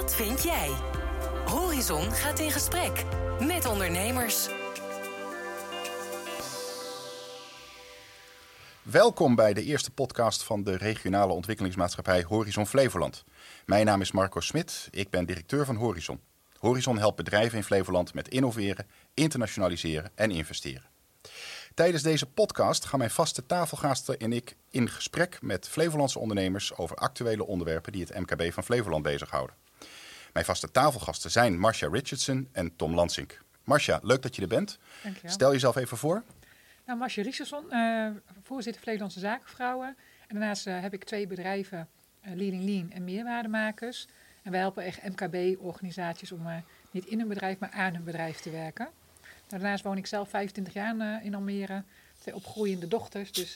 [0.00, 0.70] Wat vind jij?
[1.46, 3.04] Horizon gaat in gesprek
[3.40, 4.48] met ondernemers.
[8.82, 13.24] Welkom bij de eerste podcast van de regionale ontwikkelingsmaatschappij Horizon Flevoland.
[13.66, 16.20] Mijn naam is Marco Smit, ik ben directeur van Horizon.
[16.58, 20.88] Horizon helpt bedrijven in Flevoland met innoveren, internationaliseren en investeren.
[21.74, 26.96] Tijdens deze podcast gaan mijn vaste tafelgasten en ik in gesprek met Flevolandse ondernemers over
[26.96, 29.59] actuele onderwerpen die het MKB van Flevoland bezighouden.
[30.32, 33.42] Mijn vaste tafelgasten zijn Marcia Richardson en Tom Lansink.
[33.64, 34.78] Marcia, leuk dat je er bent.
[35.02, 35.30] Dankjewel.
[35.30, 36.22] Stel jezelf even voor.
[36.86, 38.08] Nou, Marcia Richardson, eh,
[38.42, 39.96] voorzitter Flevolandse Zakenvrouwen.
[40.26, 41.88] En daarnaast eh, heb ik twee bedrijven,
[42.20, 44.06] eh, Leading Lean en Meerwaardemakers.
[44.42, 48.50] En wij helpen echt MKB-organisaties om niet in een bedrijf, maar aan een bedrijf te
[48.50, 48.88] werken.
[49.48, 51.82] Nou, daarnaast woon ik zelf 25 jaar in Almere.
[52.18, 53.54] Twee opgroeiende dochters, dus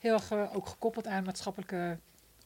[0.00, 1.98] heel erg ook gekoppeld aan maatschappelijke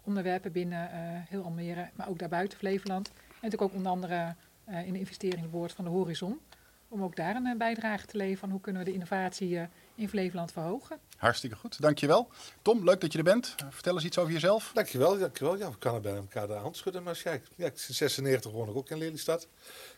[0.02, 0.88] onderwerpen binnen
[1.28, 3.10] heel Almere, maar ook daarbuiten Flevoland.
[3.40, 6.40] En natuurlijk ook onder andere eh, in de investeringboord van de Horizon.
[6.88, 9.66] Om ook daar een eh, bijdrage te leveren van hoe kunnen we de innovatie eh,
[9.94, 10.98] in Flevoland verhogen.
[11.16, 12.28] Hartstikke goed, dankjewel.
[12.62, 13.54] Tom, leuk dat je er bent.
[13.70, 14.70] Vertel eens iets over jezelf.
[14.74, 15.56] Dankjewel, dankjewel.
[15.56, 17.02] Ja, we kunnen bij elkaar de hand schudden.
[17.02, 19.42] Maar ja, ik- ja, ik- sinds 96 woon ik ook in Lelystad.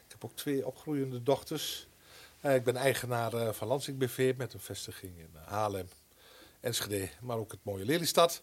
[0.06, 1.86] Ik heb ook twee opgroeiende dochters.
[2.40, 5.88] Eh, ik ben eigenaar eh, van Lansing BV met een vestiging in Haarlem,
[6.60, 8.42] Enschede, maar ook het mooie Lelystad.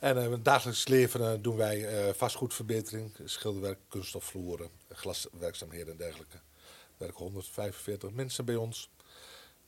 [0.00, 5.96] En eh, in het dagelijks leven eh, doen wij eh, vastgoedverbetering, schilderwerk, kunststofvloeren, glaswerkzaamheden en
[5.96, 6.36] dergelijke.
[6.36, 6.42] Er
[6.96, 8.90] werken 145 mensen bij ons.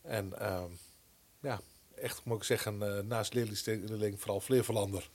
[0.03, 0.71] En ehm,
[1.41, 1.61] ja,
[1.95, 5.11] echt moet ik zeggen, naast leerling vooral Flevolander.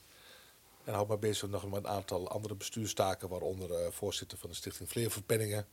[0.83, 4.89] En hou me bezig nog met een aantal andere bestuurstaken, waaronder voorzitter van de Stichting
[4.89, 5.67] Flevopenningen.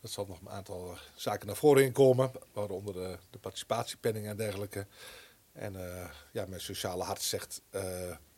[0.00, 4.36] Dat zal nog een aantal zaken naar voren in komen, waaronder de, de participatiepenning en
[4.36, 4.86] dergelijke.
[5.52, 5.72] En
[6.32, 7.62] ja, mijn sociale hart zegt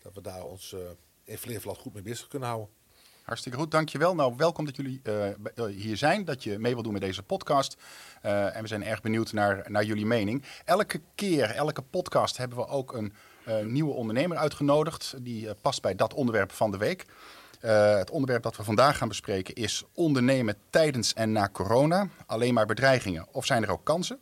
[0.03, 0.81] dat we daar ons eh,
[1.25, 2.71] in Flevoland goed mee bezig kunnen houden.
[3.23, 4.15] Hartstikke goed, dankjewel.
[4.15, 7.23] Nou, welkom dat jullie eh, eh, hier zijn, dat je mee wil doen met deze
[7.23, 7.77] podcast.
[8.23, 10.45] En we zijn erg benieuwd naar, naar jullie mening.
[10.65, 13.13] Elke keer, elke podcast hebben we ook een
[13.73, 15.15] nieuwe ondernemer uitgenodigd.
[15.21, 17.07] Die past bij dat onderwerp van de week.
[17.61, 22.09] Het onderwerp dat we vandaag gaan bespreken is ondernemen tijdens en na corona.
[22.27, 24.21] Alleen maar bedreigingen of zijn er ook kansen?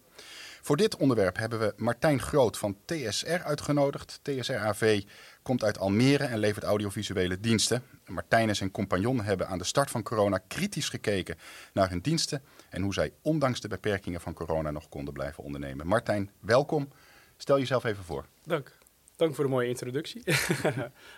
[0.63, 4.21] Voor dit onderwerp hebben we Martijn Groot van TSR uitgenodigd.
[4.23, 5.03] TSR AV
[5.43, 7.83] komt uit Almere en levert audiovisuele diensten.
[8.07, 11.37] Martijn en zijn compagnon hebben aan de start van corona kritisch gekeken
[11.73, 15.87] naar hun diensten en hoe zij ondanks de beperkingen van corona nog konden blijven ondernemen.
[15.87, 16.89] Martijn, welkom.
[17.37, 18.27] Stel jezelf even voor.
[18.45, 18.79] Dank.
[19.17, 20.23] Dank voor de mooie introductie.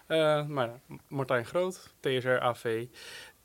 [0.07, 2.87] Eh, maar, Martijn Groot, TSR AV,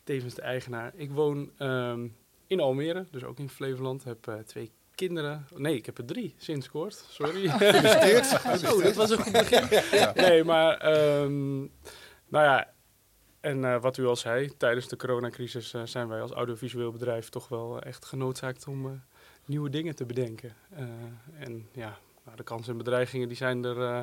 [0.04, 0.92] tevens de eigenaar.
[0.96, 2.08] Ik woon ehm,
[2.48, 4.04] in Almere, dus ook in Flevoland.
[4.04, 5.48] Heb eh, twee kinderen.
[5.56, 7.06] Nee, ik heb er drie sinds kort.
[7.10, 7.50] Sorry.
[7.50, 8.26] Gefeliciteerd.
[8.60, 9.64] Zo, dat was een goed begin.
[10.26, 11.58] Nee, maar ehm,
[12.28, 12.76] nou ja.
[13.40, 17.30] En eh, wat u al zei, tijdens de coronacrisis eh, zijn wij als audiovisueel bedrijf
[17.30, 18.92] toch wel echt genoodzaakt om eh,
[19.48, 20.56] nieuwe dingen te bedenken.
[20.76, 20.84] Eh,
[21.40, 24.02] en ja, nou, de kansen en bedreigingen die zijn er eh,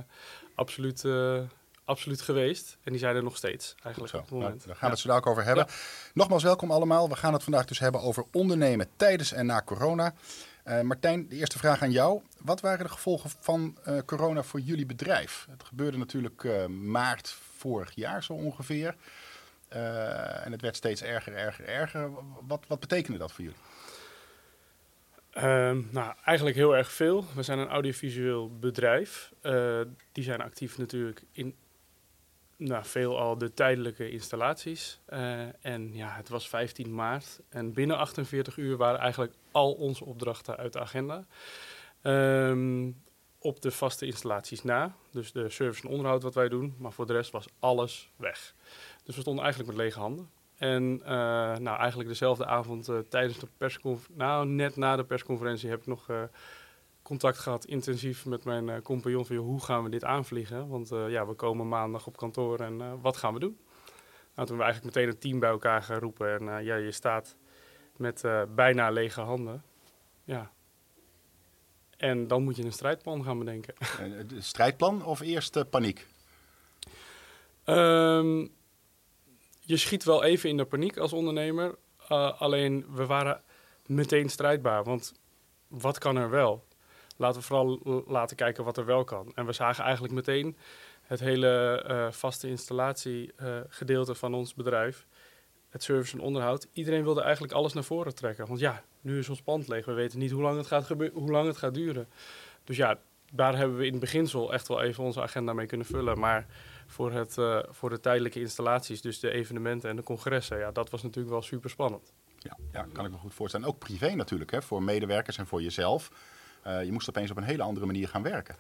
[0.55, 1.41] absoluut, eh,
[1.85, 2.77] absoluut geweest.
[2.83, 4.67] En die zijn er nog steeds eigenlijk op het nou, moment.
[4.67, 5.67] daar gaan we het zo dadelijk over hebben.
[6.15, 7.09] Nogmaals welkom allemaal.
[7.09, 10.15] We gaan het vandaag dus hebben over ondernemen tijdens en na corona.
[10.65, 12.21] Eh, Martijn, de eerste vraag aan jou.
[12.41, 15.47] Wat waren de gevolgen van eh, corona voor jullie bedrijf?
[15.51, 18.95] Het gebeurde natuurlijk eh, maart vorig jaar zo ongeveer.
[19.69, 22.11] En het werd steeds erger, erger, erger.
[22.47, 23.59] Wat, wat betekende dat voor jullie?
[25.31, 27.25] Ehm, nou, eigenlijk heel erg veel.
[27.35, 29.33] We zijn een audiovisueel bedrijf.
[30.13, 31.55] Die zijn actief natuurlijk in
[32.57, 35.01] nou, veelal de tijdelijke installaties.
[35.07, 37.41] Eh, en ja, het was 15 maart.
[37.49, 41.27] En binnen 48 uur waren eigenlijk al onze opdrachten uit de agenda.
[42.03, 42.91] Ehm,
[43.39, 44.95] op de vaste installaties na.
[45.11, 46.75] Dus de service en onderhoud wat wij doen.
[46.79, 48.55] Maar voor de rest was alles weg.
[49.05, 50.31] Dus we stonden eigenlijk met lege handen.
[50.57, 51.11] En eh,
[51.57, 55.87] nou, eigenlijk dezelfde avond eh, tijdens de persconferentie, nou net na de persconferentie heb ik
[55.87, 56.07] nog
[57.05, 60.69] contact gehad, intensief met mijn eh, compagnon van hoe gaan we dit aanvliegen?
[60.69, 63.59] Want eh, ja, we komen maandag op kantoor en eh, wat gaan we doen?
[64.35, 67.37] Nou, toen hebben we eigenlijk meteen een team bij elkaar geroepen en ja, je staat
[67.97, 68.25] met
[68.55, 69.63] bijna lege handen.
[70.25, 70.53] Ja.
[71.97, 73.75] En dan moet je een strijdplan gaan bedenken.
[74.29, 76.07] Een strijdplan of eerst paniek?
[77.65, 78.47] Ehm,
[79.61, 81.79] je schiet wel even in de paniek als ondernemer.
[82.39, 83.43] Alleen we waren
[83.87, 84.85] meteen strijdbaar.
[84.85, 85.15] Want
[85.69, 86.65] wat kan er wel?
[87.17, 89.33] Laten we vooral laten kijken wat er wel kan.
[89.35, 90.57] En we zagen eigenlijk meteen
[91.03, 95.07] het hele eh, vaste installatiegedeelte van ons bedrijf.
[95.69, 96.69] Het service en onderhoud.
[96.73, 98.47] Iedereen wilde eigenlijk alles naar voren trekken.
[98.47, 99.85] Want ja, nu is ons pand leeg.
[99.85, 102.09] We weten niet hoe lang het gaat, hoe lang het gaat duren.
[102.65, 102.99] Dus ja,
[103.33, 106.19] daar hebben we in het beginsel echt wel even onze agenda mee kunnen vullen.
[106.19, 106.47] Maar
[106.87, 110.59] voor, het, eh, voor de tijdelijke installaties, dus de evenementen en de congressen.
[110.59, 112.13] Ja, dat was natuurlijk wel super spannend.
[112.39, 113.69] Ja, ja, kan ik me goed voorstellen.
[113.69, 116.11] Ook privé natuurlijk, hè, voor medewerkers en voor jezelf.
[116.65, 118.57] Eh, je moest opeens op een hele andere manier gaan werken.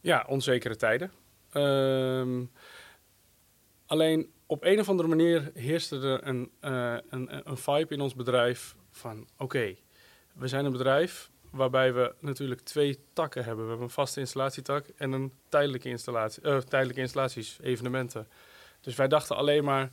[0.00, 1.12] Ja, onzekere tijden.
[1.52, 2.44] Ehm,
[3.86, 8.14] alleen op een of andere manier heerste er een, eh, een, een vibe in ons
[8.14, 9.76] bedrijf van oké,
[10.32, 13.64] we zijn een bedrijf waarbij we natuurlijk twee takken hebben.
[13.64, 18.28] We hebben een vaste installatietak en een tijdelijke, installatie, eh, tijdelijke installaties, evenementen.
[18.80, 19.90] Dus wij dachten alleen maar,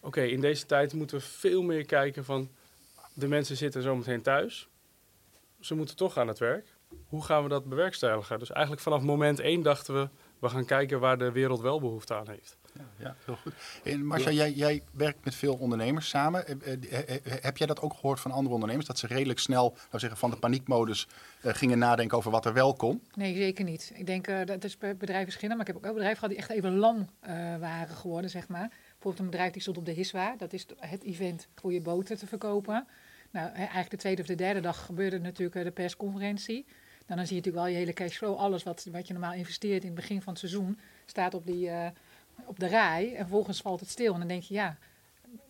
[0.00, 2.50] oké, in deze tijd moeten we veel meer kijken van
[3.14, 4.68] de mensen zitten zometeen thuis.
[5.60, 6.66] Ze moeten toch aan het werk.
[7.08, 8.38] Hoe gaan we dat bewerkstelligen?
[8.38, 10.08] Dus eigenlijk vanaf moment één dachten we,
[10.38, 12.56] we gaan kijken waar de wereld wel behoefte aan heeft.
[12.74, 13.52] Ja, ja heel goed.
[13.84, 16.46] En Marcia, jij, jij werkt met veel ondernemers samen.
[16.46, 18.86] Eh, eh, eh, Heb jij dat ook gehoord van andere ondernemers?
[18.86, 21.08] Dat ze redelijk snel, nou zeggen, van de paniekmodus
[21.42, 23.02] gingen nadenken over wat er wel kon?
[23.14, 23.92] Nee, zeker niet.
[23.94, 25.58] Ik denk eh, dat is per bedrijf verschillend.
[25.58, 28.68] Maar ik heb ook bedrijven gehad die echt even lam eh, waren geworden, zeg maar.
[28.68, 30.34] Bijvoorbeeld een bedrijf die stond op de HISWA.
[30.36, 32.86] Dat is het event voor je boten te verkopen.
[33.30, 36.66] Nou, hè, eigenlijk de tweede of de derde dag gebeurde natuurlijk de persconferentie.
[37.06, 38.36] Nou, dan zie je natuurlijk wel je hele cashflow.
[38.36, 41.68] Alles wat, wat je normaal investeert in het begin van het seizoen staat op, die,
[41.68, 41.90] eh,
[42.44, 43.10] op de rij.
[43.10, 44.12] En vervolgens valt het stil.
[44.12, 44.76] En dan denk je, ja,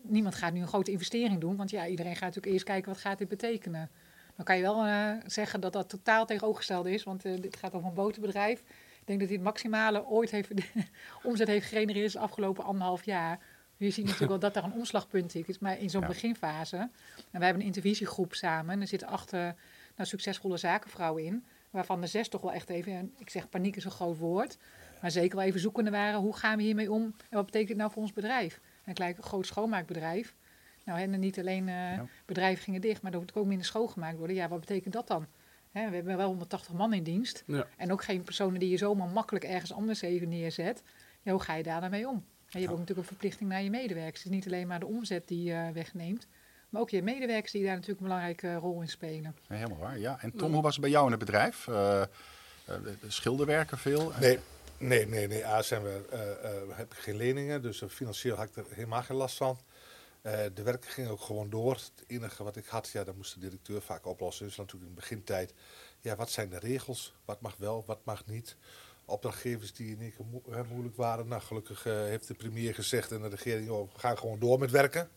[0.03, 1.57] niemand gaat nu een grote investering doen.
[1.57, 3.91] Want ja, iedereen gaat natuurlijk eerst kijken wat gaat dit betekenen.
[4.37, 7.03] Dan kan je wel eh, zeggen dat dat totaal tegenovergesteld is.
[7.05, 8.61] Want eh, dit gaat over een botenbedrijf.
[9.01, 10.51] Ik denk dat hij het maximale ooit heeft,
[11.23, 13.39] omzet heeft gegenereerd de afgelopen anderhalf jaar.
[13.77, 15.59] Je ziet natuurlijk wel dat daar een omslagpunt is.
[15.59, 16.07] Maar in zo'n Ja.
[16.07, 16.77] beginfase.
[16.77, 16.91] En
[17.31, 18.75] wij hebben een intervisiegroep samen.
[18.75, 19.49] En er zitten acht eh,
[20.03, 21.45] nou, succesvolle zakenvrouwen in.
[21.71, 24.59] Waarvan de zes toch wel echt even, en ik zeg paniek is een groot woord.
[25.01, 26.21] Maar zeker wel even zoekende waren.
[26.21, 27.03] Hoe gaan we hiermee om?
[27.03, 28.61] En wat betekent dit nou voor ons bedrijf?
[28.85, 30.35] Een klein groot schoonmaakbedrijf.
[30.85, 32.07] Nou, en niet alleen eh, Ja.
[32.27, 34.37] bedrijven gingen dicht, maar er moet ook minder schoongemaakt worden.
[34.37, 35.27] Ja, wat betekent dat dan?
[35.71, 37.43] Hè, we hebben wel 180 man in dienst.
[37.47, 37.67] Ja.
[37.77, 40.83] En ook geen personen die je zomaar makkelijk ergens anders even neerzet.
[41.23, 42.15] Ja, hoe ga je daar dan mee om?
[42.17, 44.23] Ja, je hebt ook natuurlijk een verplichting naar je medewerkers.
[44.23, 46.27] Het is niet alleen maar de omzet die je wegneemt.
[46.73, 49.37] Maar ook je medewerkers die daar natuurlijk een belangrijke rol in spelen.
[49.49, 50.19] Ja, helemaal waar, ja.
[50.21, 51.69] En Tom, hoe was het bij jou in het bedrijf?
[51.69, 52.09] Eh, eh,
[53.07, 54.13] schilderwerken veel?
[54.21, 54.39] Nee,
[54.79, 55.47] nee, nee, nee.
[55.47, 58.65] A, zijn we, eh, eh, heb ik geen leningen, dus eh, financieel had ik er
[58.69, 59.59] helemaal geen last van.
[60.23, 61.73] Eh, de werken gingen ook gewoon door.
[61.73, 64.47] Het enige wat ik had, ja, dat moest de directeur vaak oplossen.
[64.47, 65.55] Dus natuurlijk in de begintijd,
[66.01, 67.15] ja, wat zijn de regels?
[67.25, 68.57] Wat mag wel, wat mag niet?
[69.05, 71.29] Opdrachtgevers die in één keer moeilijk waren.
[71.29, 74.59] Nou, gelukkig eh, heeft de premier gezegd en de regering, joh, we gaan gewoon door
[74.59, 75.11] met werken.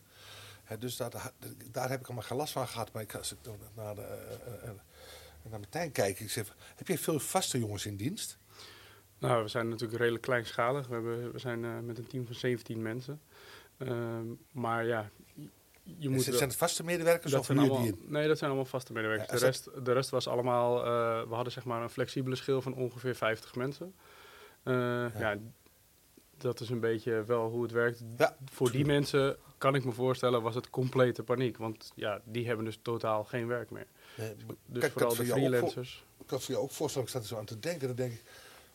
[0.78, 1.32] Dus daar,
[1.70, 2.92] daar heb ik allemaal geen last van gehad.
[2.92, 3.38] Maar ik, als ik
[3.74, 4.70] naar, de, eh,
[5.50, 8.38] naar Martijn kijk, ik zeg, heb jij veel vaste jongens in dienst?
[9.18, 10.86] Nou, we zijn natuurlijk redelijk kleinschalig.
[10.86, 13.20] We, hebben, we zijn met een team van 17 mensen.
[13.78, 15.48] Ehm, maar ja, je-
[15.82, 16.22] je moet...
[16.22, 19.28] Zijn het vaste medewerkers dat of zijn allemaal, die nee, dat zijn allemaal vaste medewerkers.
[19.30, 20.82] Ja, de, dat- rest, de rest was allemaal...
[21.28, 23.94] we hadden zeg maar een flexibele schil van ongeveer 50 mensen.
[24.64, 25.36] Ja.
[26.36, 28.02] Dat is een beetje wel hoe het werkt.
[28.16, 31.56] Ja, Voor die mensen kan ik me voorstellen was het complete paniek.
[31.56, 33.86] Want ja, die hebben dus totaal geen werk meer.
[34.16, 34.34] Nee,
[34.66, 36.04] Dus kijk, vooral de voor voor- freelancers.
[36.20, 37.86] ik kan het voor jou ook voorstellen, ik zat er zo aan te denken.
[37.86, 38.22] Dan denk ik,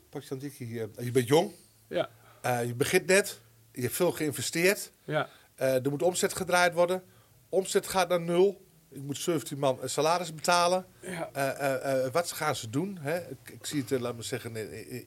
[0.09, 1.51] pak je dan Dikkie, eh, je bent jong,
[1.87, 2.09] Ja,
[2.41, 3.41] eh, je begint net,
[3.71, 4.91] je hebt veel geïnvesteerd.
[5.03, 5.29] ja.
[5.55, 7.03] eh, er moet omzet gedraaid worden.
[7.49, 8.65] Omzet gaat naar nul.
[8.93, 10.85] Ik moet 17 man een salaris betalen.
[10.99, 11.29] ja.
[11.33, 12.97] Eh, eh, eh, wat gaan ze doen?
[13.01, 13.17] Hè?
[13.17, 14.55] Ik, ik zie het, eh, laat me zeggen,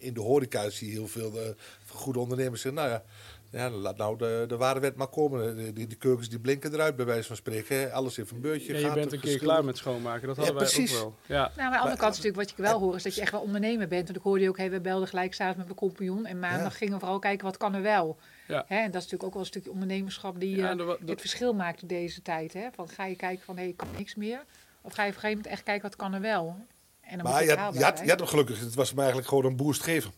[0.01, 1.49] in, de horeca zie je heel veel eh,
[1.89, 3.03] goede ondernemers zeggen, nou ja,
[3.51, 5.57] ja, laat nou de, de ware wet maar komen.
[5.57, 7.77] Die, die, die keukens die blinken eruit, bij wijze van spreken.
[7.81, 7.93] hè.
[7.93, 8.95] Alles in een beurtje Ja, je gaat.
[8.95, 10.27] bent een keer klaar met schoonmaken.
[10.27, 10.95] Dat Ja, hadden wij precies.
[10.97, 11.15] ook wel.
[11.27, 13.15] Ja, Nou, maar aan de andere kant is natuurlijk wat je wel hoort, is dat
[13.15, 14.05] je echt wel ondernemer bent.
[14.05, 16.27] Want ik hoorde je ook, hey, we belden gelijk samen met mijn compagnon.
[16.27, 16.79] En maandag Ja.
[16.79, 18.17] gingen we vooral kijken, wat kan er wel?
[18.47, 18.65] Ja.
[18.67, 21.55] Hè, en dat is natuurlijk ook wel een stukje ondernemerschap die Ja, eh, het verschil
[21.55, 22.53] maakt in deze tijd.
[22.53, 22.69] Hè?
[22.75, 24.45] Van, ga je kijken van, hé, hey, kan niks meer?
[24.81, 26.57] Of ga je op een gegeven moment echt kijken, wat kan er wel?
[27.01, 28.99] En dan Maar moet je had, je, had, je had hem gelukkig, het was me
[28.99, 30.13] eigenlijk gewoon een boost geven.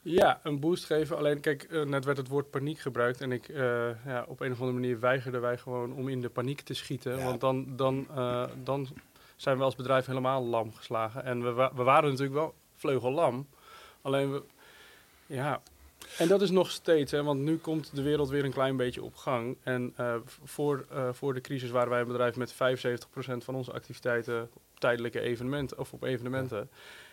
[0.00, 1.16] Ja, een boost geven.
[1.16, 3.20] Alleen kijk, eh, net werd het woord paniek gebruikt.
[3.20, 3.56] En ik, eh,
[4.06, 7.16] ja, op een of andere manier weigerden wij gewoon om in de paniek te schieten.
[7.18, 7.24] Ja.
[7.24, 8.88] Want dan, dan, eh, dan
[9.36, 11.24] zijn we als bedrijf helemaal lam geslagen.
[11.24, 13.46] En we, wa- we waren natuurlijk wel vleugellam.
[14.02, 14.42] Alleen we,
[15.26, 15.62] ja.
[16.18, 19.02] En dat is nog steeds, hè, want nu komt de wereld weer een klein beetje
[19.02, 19.56] op gang.
[19.62, 23.72] En eh, voor, eh, voor de crisis waren wij een bedrijf met 75% van onze
[23.72, 26.70] activiteiten op tijdelijke evenementen of op evenementen.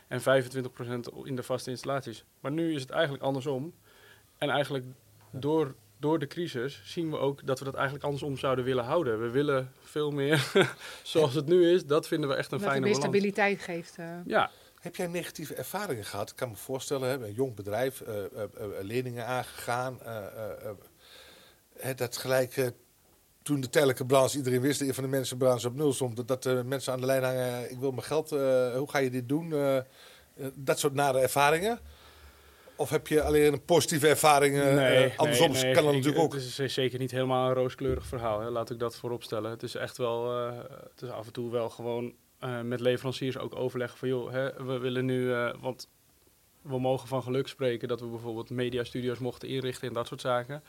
[0.07, 2.23] En 25% in de vaste installaties.
[2.39, 3.73] Maar nu is het eigenlijk andersom.
[4.37, 4.85] En eigenlijk
[5.31, 9.21] door, door de crisis zien we ook dat we dat eigenlijk andersom zouden willen houden.
[9.21, 10.51] We willen veel meer
[11.03, 11.85] zoals het nu is.
[11.85, 13.13] Dat vinden we echt een Dat het fijne meer balans.
[13.15, 13.97] stabiliteit geeft.
[13.97, 14.05] eh.
[14.25, 16.29] Ja, Heb jij negatieve ervaringen gehad?
[16.29, 19.99] Ik kan me voorstellen, hè, een jong bedrijf, eh, eh, eh, leningen aangegaan.
[21.95, 22.73] dat gelijk
[23.43, 26.27] toen de tijdelijke branche, iedereen wist, een van de mensen branche op nul stond, dat,
[26.27, 29.29] dat eh, mensen aan de lijn hangen, ik wil mijn geld, hoe ga je dit
[29.29, 29.53] doen?
[30.53, 31.79] Dat soort nare ervaringen.
[32.75, 34.55] Of heb je alleen een positieve ervaring?
[35.15, 35.73] andersom nee, nee.
[35.73, 36.33] kan dat natuurlijk ook.
[36.33, 38.39] Het is zeker niet helemaal een rooskleurig verhaal.
[38.39, 38.49] Hè.
[38.49, 39.51] Laat ik dat voorop stellen.
[39.51, 40.35] Het is echt wel,
[40.91, 44.63] het is af en toe wel gewoon eh, met leveranciers ook overleggen van joh, hè,
[44.63, 45.87] we willen nu, eh, want
[46.61, 50.63] we mogen van geluk spreken dat we bijvoorbeeld mediastudio's mochten inrichten en dat soort zaken.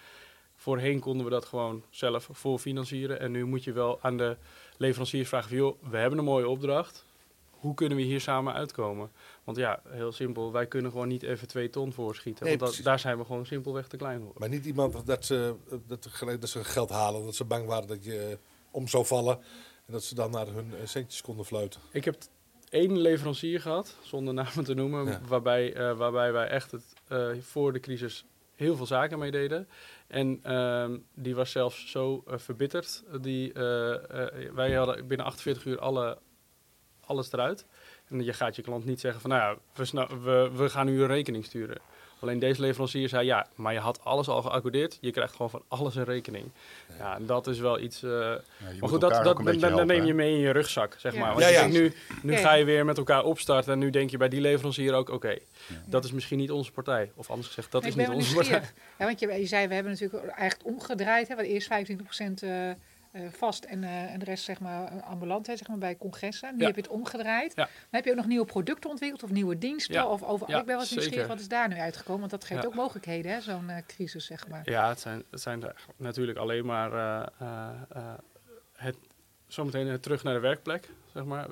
[0.57, 3.21] Voorheen konden we dat gewoon zelf voorfinancieren.
[3.21, 4.37] En nu moet je wel aan de
[4.76, 7.05] leveranciers vragen van joh, we hebben een mooie opdracht.
[7.50, 9.11] Hoe kunnen we hier samen uitkomen?
[9.45, 12.47] Want ja, heel simpel, wij kunnen gewoon niet even twee ton voorschieten.
[12.47, 14.33] Nee, want dat- daar zijn we gewoon simpelweg te klein voor.
[14.38, 15.55] Maar niet iemand dat ze,
[15.87, 18.37] dat, gelijk- dat ze geld halen, dat ze bang waren dat je eh,
[18.71, 19.38] om zou vallen.
[19.87, 21.81] En dat ze dan naar hun eh, centjes konden fluiten.
[21.91, 22.17] Ik heb
[22.69, 25.21] één leverancier gehad, zonder namen te noemen, Ja.
[25.27, 28.25] waarbij, eh, waarbij wij echt het, eh, voor de crisis
[28.55, 29.69] heel veel zaken mee deden.
[30.07, 33.03] En ehm, die was zelfs zo verbitterd.
[33.21, 33.53] Die,
[34.55, 36.19] wij hadden binnen 48 uur alle,
[37.01, 37.67] alles eruit.
[38.09, 41.01] En je gaat je klant niet zeggen van, nou ja, we, we, we gaan u
[41.01, 41.81] een rekening sturen.
[42.23, 44.99] Alleen deze leverancier zei, ja, maar je had alles al geaccordeerd.
[45.00, 46.45] Je krijgt gewoon van alles een rekening.
[46.99, 48.02] Ja, en dat is wel iets...
[48.02, 48.41] eh, Ja,
[48.81, 51.19] maar goed, dat, dat, dan, dan neem je mee in je rugzak, zeg Ja.
[51.21, 51.29] maar.
[51.29, 51.61] Want Ja, je ja.
[51.61, 52.38] denkt nu, nu Ja.
[52.38, 55.38] ga je weer met elkaar opstarten en nu denk je bij die leverancier ook, oké,
[55.87, 57.11] dat is misschien niet onze partij.
[57.14, 58.62] Of anders gezegd, dat is niet onze partij.
[58.99, 61.29] Ja, want je, je zei, we hebben natuurlijk eigenlijk omgedraaid.
[61.29, 62.71] Hè, want eerst 25% eh,
[63.12, 66.52] eh, vast en, eh, en de rest zeg maar ambulant hè, zeg maar, bij congressen.
[66.54, 66.66] Nu Ja.
[66.66, 67.52] heb je het omgedraaid.
[67.54, 67.64] Ja.
[67.64, 69.95] Dan heb je ook nog nieuwe producten ontwikkeld of nieuwe diensten.
[69.95, 70.07] Ja.
[70.07, 72.21] Of over, ik ben wel eens nieuwsgierig, wat is daar nu uitgekomen?
[72.21, 74.71] Want dat geeft ook mogelijkheden, hè, zo'n eh, crisis zeg maar.
[74.71, 75.62] Ja, het zijn, het zijn
[75.97, 76.92] natuurlijk alleen maar
[78.76, 78.97] het,
[79.47, 81.49] zometeen terug naar de werkplek, zeg maar.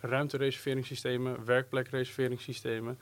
[0.00, 2.98] Ruimtereserveringssystemen, werkplekreserveringssystemen,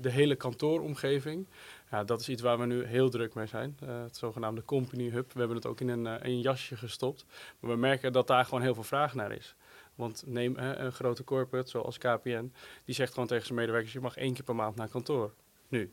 [0.00, 1.46] de hele kantooromgeving.
[1.90, 3.76] Ja, dat is iets waar we nu heel druk mee zijn.
[3.80, 5.32] Eh, het zogenaamde Company Hub.
[5.32, 7.24] We hebben het ook in een, eh, een jasje gestopt.
[7.60, 9.54] Maar we merken dat daar gewoon heel veel vraag naar is.
[9.94, 12.52] Want neem een grote corporate zoals KPN,
[12.84, 15.34] die zegt gewoon tegen zijn medewerkers: je mag één keer per maand naar kantoor.
[15.68, 15.92] Nu.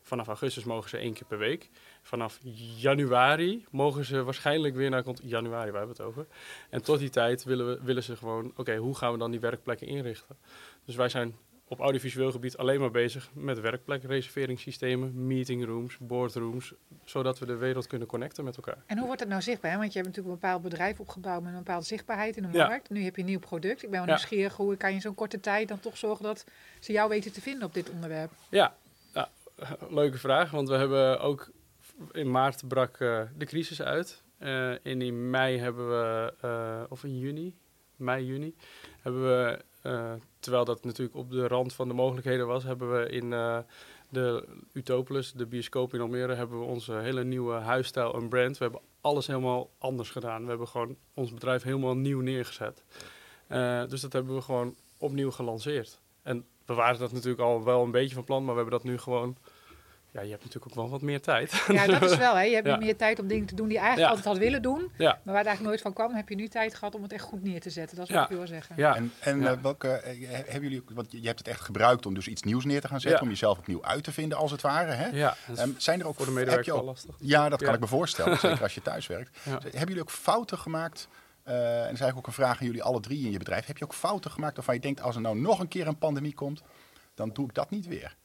[0.00, 1.70] Vanaf augustus mogen ze één keer per week.
[2.02, 2.38] Vanaf
[2.76, 5.26] januari mogen ze waarschijnlijk weer naar kantoor.
[5.26, 6.26] Januari, waar hebben we het over.
[6.70, 9.40] En tot die tijd willen, we, willen ze gewoon, oké, hoe gaan we dan die
[9.40, 10.36] werkplekken inrichten?
[10.84, 11.36] Dus wij zijn
[11.68, 18.08] op audiovisueel gebied alleen maar bezig met werkplekreserveringssystemen, meetingrooms, boardrooms, zodat we de wereld kunnen
[18.08, 18.82] connecten met elkaar.
[18.86, 19.78] En hoe wordt het nou zichtbaar?
[19.78, 22.66] Want je hebt natuurlijk een bepaald bedrijf opgebouwd met een bepaalde zichtbaarheid in de Ja.
[22.66, 22.90] markt.
[22.90, 23.82] Nu heb je een nieuw product.
[23.82, 24.14] Ik ben wel Ja.
[24.14, 26.44] nieuwsgierig, hoe kan je in zo'n korte tijd dan toch zorgen dat
[26.80, 28.30] ze jou weten te vinden op dit onderwerp?
[28.50, 28.76] Ja,
[29.14, 29.28] ja,
[29.90, 31.50] leuke vraag, want we hebben ook
[32.12, 34.22] in maart brak eh, de crisis uit.
[34.38, 37.54] En in mei hebben we, eh, of in juni,
[37.96, 38.54] mei, juni,
[39.00, 39.58] hebben we,
[40.46, 43.58] terwijl dat natuurlijk op de rand van de mogelijkheden was, hebben we in eh,
[44.08, 48.58] de Utopolis, de bioscoop in Almere, hebben we onze hele nieuwe huisstijl en brand.
[48.58, 50.42] We hebben alles helemaal anders gedaan.
[50.42, 52.84] We hebben gewoon ons bedrijf helemaal nieuw neergezet.
[53.46, 56.00] Eh, dus dat hebben we gewoon opnieuw gelanceerd.
[56.22, 58.90] En we waren dat natuurlijk al wel een beetje van plan, maar we hebben dat
[58.90, 59.36] nu gewoon...
[60.16, 61.64] Ja, je hebt natuurlijk ook wel wat meer tijd.
[61.68, 62.34] Ja, dat is wel.
[62.34, 62.42] Hè.
[62.42, 62.76] Je hebt Ja.
[62.76, 64.16] meer tijd om dingen te doen die je eigenlijk Ja.
[64.16, 64.78] altijd had willen doen.
[64.98, 67.12] ja, Maar waar het eigenlijk nooit van kwam, heb je nu tijd gehad om het
[67.12, 67.96] echt goed neer te zetten.
[67.96, 68.20] Dat is Ja.
[68.20, 68.74] wat ik wil zeggen.
[68.78, 68.94] ja.
[68.96, 69.50] En, en Ja.
[69.52, 72.64] eh, welke, eh, hebben jullie, want je hebt het echt gebruikt om dus iets nieuws
[72.64, 73.24] neer te gaan zetten, Ja.
[73.26, 74.92] om jezelf opnieuw uit te vinden als het ware.
[74.92, 75.06] Hè?
[75.08, 75.36] ja.
[75.56, 77.14] Ehm, zijn er ook voor de medewerker ook, lastig.
[77.18, 79.38] Ja, dat kan ik me voorstellen, zeker als je thuis werkt.
[79.42, 79.50] Ja.
[79.50, 81.08] Hebben jullie ook fouten gemaakt?
[81.42, 83.66] eh, en dat is eigenlijk ook een vraag aan jullie alle drie in je bedrijf.
[83.66, 85.98] Heb je ook fouten gemaakt waarvan je denkt, als er nou nog een keer een
[85.98, 86.62] pandemie komt,
[87.14, 88.16] dan doe ik dat niet weer?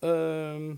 [0.00, 0.74] Ehm,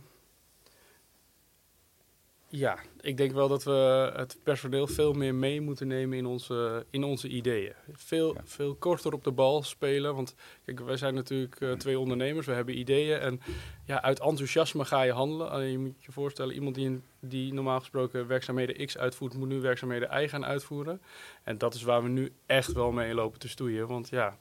[2.49, 6.87] ja, ik denk wel dat we het personeel veel meer mee moeten nemen in onze,
[6.91, 7.73] in onze ideeën.
[7.93, 8.41] Veel, Ja.
[8.45, 10.15] veel korter op de bal spelen.
[10.15, 13.19] Want kijk, wij zijn natuurlijk eh, twee ondernemers, we hebben ideeën.
[13.19, 13.41] En
[13.85, 15.51] ja, uit enthousiasme ga je handelen.
[15.51, 19.61] Alleen je moet je voorstellen, iemand die, die normaal gesproken werkzaamheden X uitvoert, moet nu
[19.61, 21.01] werkzaamheden Y gaan uitvoeren.
[21.43, 23.87] En dat is waar we nu echt wel mee lopen te stoeien.
[23.87, 24.39] Want ja,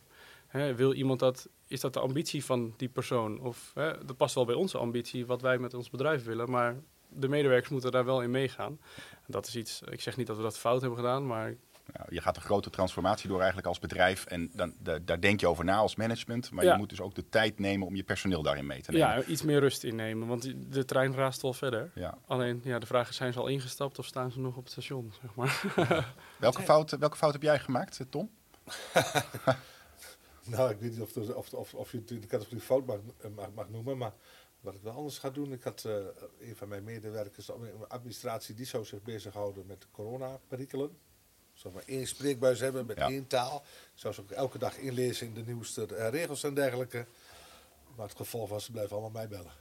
[0.47, 3.39] hè, wil iemand dat is dat de ambitie van die persoon?
[3.39, 6.75] Of hè, dat past wel bij onze ambitie, wat wij met ons bedrijf willen, maar
[7.09, 8.79] de medewerkers moeten daar wel in meegaan.
[9.07, 11.55] En dat is iets, ik zeg niet dat we dat fout hebben gedaan, maar
[11.93, 15.39] Nou, je gaat een grote transformatie door eigenlijk als bedrijf en dan, da- daar denk
[15.39, 16.51] je over na als management.
[16.51, 16.71] Maar Ja.
[16.71, 19.07] je moet dus ook de tijd nemen om je personeel daarin mee te nemen.
[19.07, 21.91] ja, iets meer rust innemen, want de trein raast wel verder.
[21.95, 22.17] Ja.
[22.27, 24.71] Alleen, ja, de vraag is, zijn ze al ingestapt of staan ze nog op het
[24.71, 25.61] station, zeg maar?
[26.37, 28.29] Welke, fout, welke fout heb jij gemaakt, Tom?
[30.51, 32.99] Nou, ik weet niet of, of, of, of, of je de categorie fout mag,
[33.35, 34.13] mag, mag noemen, maar
[34.61, 35.51] wat ik wel anders ga doen.
[35.53, 35.93] Ik had eh,
[36.39, 40.97] een van mijn medewerkers in de administratie, die zou zich bezighouden met de corona-perikelen.
[41.53, 43.07] Zou maar één spreekbuis hebben met Ja.
[43.09, 43.63] één taal.
[43.93, 47.05] Zou ze ook elke dag inlezen in de nieuwste eh, regels en dergelijke.
[47.95, 49.51] Maar het gevolg was, ze blijven allemaal mij bellen.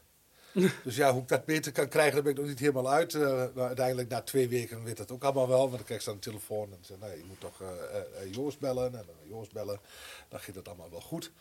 [0.84, 3.14] dus ja, hoe ik dat beter kan krijgen, daar ben ik nog niet helemaal uit.
[3.54, 5.58] Maar uiteindelijk, na twee weken, weet dat ook allemaal wel.
[5.58, 8.32] Want dan krijg je dan een telefoon en zeg, nee, je moet toch eh, eh,
[8.32, 8.84] Joost bellen.
[8.84, 9.80] En dan Joost bellen,
[10.28, 11.32] dan ging dat allemaal wel goed.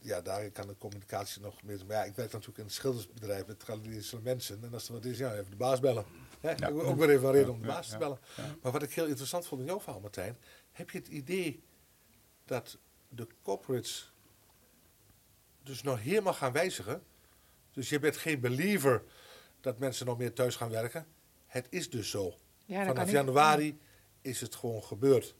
[0.00, 1.78] Ja, daar kan de communicatie nog meer.
[1.86, 4.58] Maar ja, ik werk natuurlijk in het schildersbedrijf met traditionele mensen.
[4.62, 6.04] En als er wat is, ja, even de baas bellen.
[6.40, 6.50] Hè?
[6.50, 6.68] Ja.
[6.68, 8.18] Ook weer even een reden om de baas te ja, bellen.
[8.36, 8.56] ja.
[8.62, 10.36] Maar wat ik heel interessant vond in jouw verhaal, Martijn.
[10.72, 11.62] Heb je het idee
[12.44, 14.12] dat de corporates
[15.62, 17.02] dus nog helemaal gaan wijzigen?
[17.72, 19.02] Dus je bent geen believer
[19.60, 21.06] dat mensen nog meer thuis gaan werken.
[21.46, 22.34] Het is dus zo.
[22.64, 23.78] Ja, Vanaf ik- januari
[24.20, 25.34] is het gewoon gebeurd.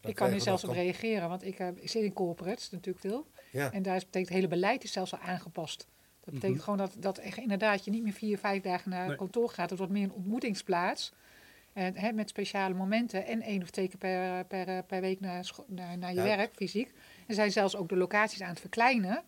[0.00, 3.00] Dan Ik kan hier zelfs op reageren, want ik, eh, ik zit in corporates natuurlijk
[3.04, 3.26] veel.
[3.50, 3.72] Ja.
[3.72, 5.86] En daar is, betekent het hele beleid is zelfs al aangepast.
[6.20, 9.16] Dat betekent gewoon dat, dat echt inderdaad je niet meer vier, vijf dagen naar Nee.
[9.16, 9.68] kantoor gaat.
[9.70, 11.12] Het wordt meer een ontmoetingsplaats.
[11.72, 15.50] En, hè, met speciale momenten en één of twee keer per, per, per week naar,
[15.66, 16.24] naar, naar je Ja.
[16.36, 16.92] werk, fysiek.
[17.26, 19.22] En zijn zelfs ook de locaties aan het verkleinen.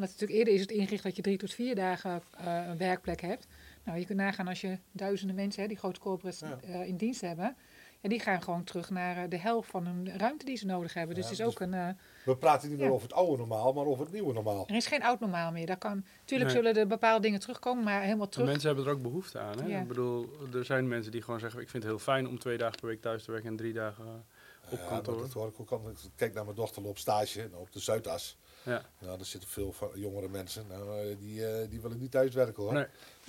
[0.00, 3.20] Omdat natuurlijk eerder is het ingericht dat je drie tot vier dagen eh, een werkplek
[3.20, 3.46] hebt.
[3.84, 6.58] Nou, je kunt nagaan als je duizenden mensen, hè, die grote corporates Ja.
[6.62, 7.56] eh, in dienst hebben.
[8.00, 10.94] En die gaan gewoon terug naar eh, de helft van hun ruimte die ze nodig
[10.94, 11.14] hebben.
[11.14, 11.74] Dus Ja, het is dus- ook een...
[11.74, 11.88] eh,
[12.24, 12.92] We praten niet meer Ja.
[12.92, 14.64] over het oude normaal, maar over het nieuwe normaal.
[14.68, 15.66] er is geen oud normaal meer.
[15.66, 16.62] Daar kan, tuurlijk Nee.
[16.62, 18.46] zullen er bepaalde dingen terugkomen, maar helemaal terug.
[18.46, 19.60] Mensen hebben er ook behoefte aan.
[19.60, 19.66] Hè?
[19.66, 19.80] Ja.
[19.80, 22.58] Ik bedoel, er zijn mensen die gewoon zeggen: Ik vind het heel fijn om twee
[22.58, 24.24] dagen per week thuis te werken en drie dagen
[24.70, 25.18] op Ja, kantoor.
[25.20, 25.88] dat hoor ik ook al.
[25.90, 28.36] Ik kijk naar mijn dochter op stage nou, op de Zuidas.
[28.62, 28.82] Ja.
[28.98, 30.66] Nou, daar zitten veel jongere mensen.
[30.68, 32.72] Nou, eh, die, eh, die willen niet thuis werken hoor.
[32.72, 32.86] Nee.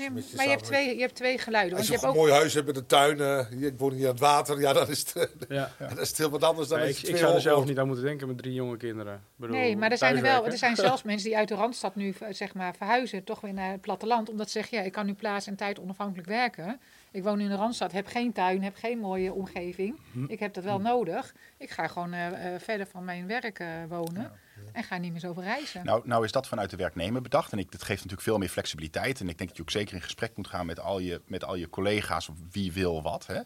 [0.10, 1.77] Nee, een maar je hebt, twee, je hebt twee geluiden.
[1.77, 3.67] Als Want je je een hebt ook, mooi huis hebt met een tuin, eh, hier,
[3.67, 5.72] ik woon hier aan het water, ja, dan is het, Ja.
[5.89, 7.79] dat is het heel wat anders dan als ik, je ik zou er zelf niet
[7.79, 9.24] aan moeten denken met drie jonge kinderen.
[9.36, 10.46] Bedoel, nee, maar er zijn er wel.
[10.46, 13.72] Er zijn zelfs mensen die uit de randstad nu zeg maar, verhuizen, toch weer naar
[13.72, 14.29] het platteland.
[14.29, 16.79] Omdat ze zeggen, ja, ik kan nu plaats en tijd onafhankelijk werken.
[17.12, 20.00] Ik woon nu in de randstad, heb geen tuin, heb geen mooie omgeving.
[20.12, 20.25] Hm.
[20.27, 21.34] Ik heb dat wel nodig.
[21.58, 24.31] Ik ga gewoon eh, eh, verder van mijn werk eh, wonen
[24.72, 25.86] en ga niet meer zoveel reizen.
[25.86, 27.51] Nou, nou is dat vanuit de werknemer bedacht.
[27.51, 29.20] En ik, dat geeft natuurlijk veel meer flexibiliteit.
[29.20, 31.43] En ik denk dat je ook zeker in gesprek moet gaan met al je, met
[31.43, 32.29] al je collega's.
[32.51, 33.27] Wie wil wat.
[33.27, 33.41] Hè.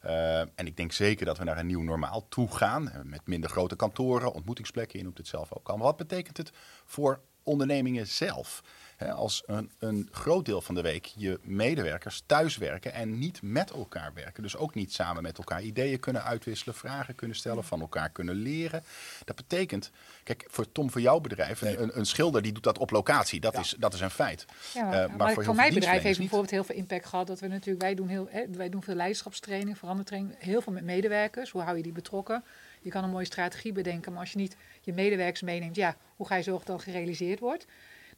[0.00, 2.90] Eh, en ik denk zeker dat we naar een nieuw normaal toe gaan.
[2.90, 4.98] eh, Met minder grote kantoren, ontmoetingsplekken.
[4.98, 5.76] Je noemt het zelf ook al.
[5.76, 6.52] Maar wat betekent het
[6.84, 8.62] voor ondernemingen zelf?
[8.96, 13.42] Hè, als een, een groot deel van de week je medewerkers thuis werken en niet
[13.42, 14.42] met elkaar werken.
[14.42, 18.34] Dus ook niet samen met elkaar ideeën kunnen uitwisselen, vragen kunnen stellen, van elkaar kunnen
[18.34, 18.82] leren.
[19.24, 19.90] Dat betekent,
[20.24, 23.40] kijk, voor Tom, voor jouw bedrijf, een, een, een schilder die doet dat op locatie.
[23.40, 23.60] Dat, Ja.
[23.60, 24.44] is, dat is een feit.
[24.74, 26.18] Ja, maar, Eh, maar voor voor, mijn bedrijf heeft niet.
[26.18, 27.26] bijvoorbeeld heel veel impact gehad.
[27.26, 30.84] Dat we natuurlijk, wij doen, heel, hè, wij doen veel leiderschapstraining, verandertraining, heel veel met
[30.84, 31.50] medewerkers.
[31.50, 32.44] Hoe hou je die betrokken?
[32.80, 36.26] Je kan een mooie strategie bedenken, maar als je niet je medewerkers meeneemt, ja, hoe
[36.26, 37.66] ga je zorgen dat het gerealiseerd wordt?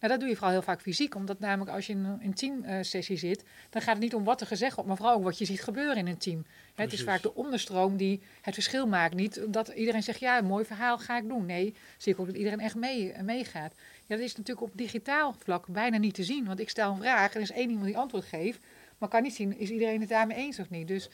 [0.01, 3.17] Nou, dat doe je vooral heel vaak fysiek, omdat namelijk als je in een, teamsessie
[3.17, 5.45] zit, dan gaat het niet om wat er gezegd wordt, maar vooral ook wat je
[5.45, 6.45] ziet gebeuren in een team.
[6.75, 9.15] Hè, het is vaak de onderstroom die het verschil maakt.
[9.15, 11.47] Niet dat iedereen zegt, ja, een mooi verhaal ga ik doen.
[11.47, 13.75] Nee, zie ik ook dat iedereen echt mee, meegaat.
[14.07, 16.45] Ja, dat is natuurlijk op digitaal vlak bijna niet te zien.
[16.47, 18.61] Want ik stel een vraag en er is één iemand die antwoord geeft.
[18.99, 20.89] Maar kan niet zien, is iedereen het daarmee eens of niet?
[20.89, 21.09] Dus,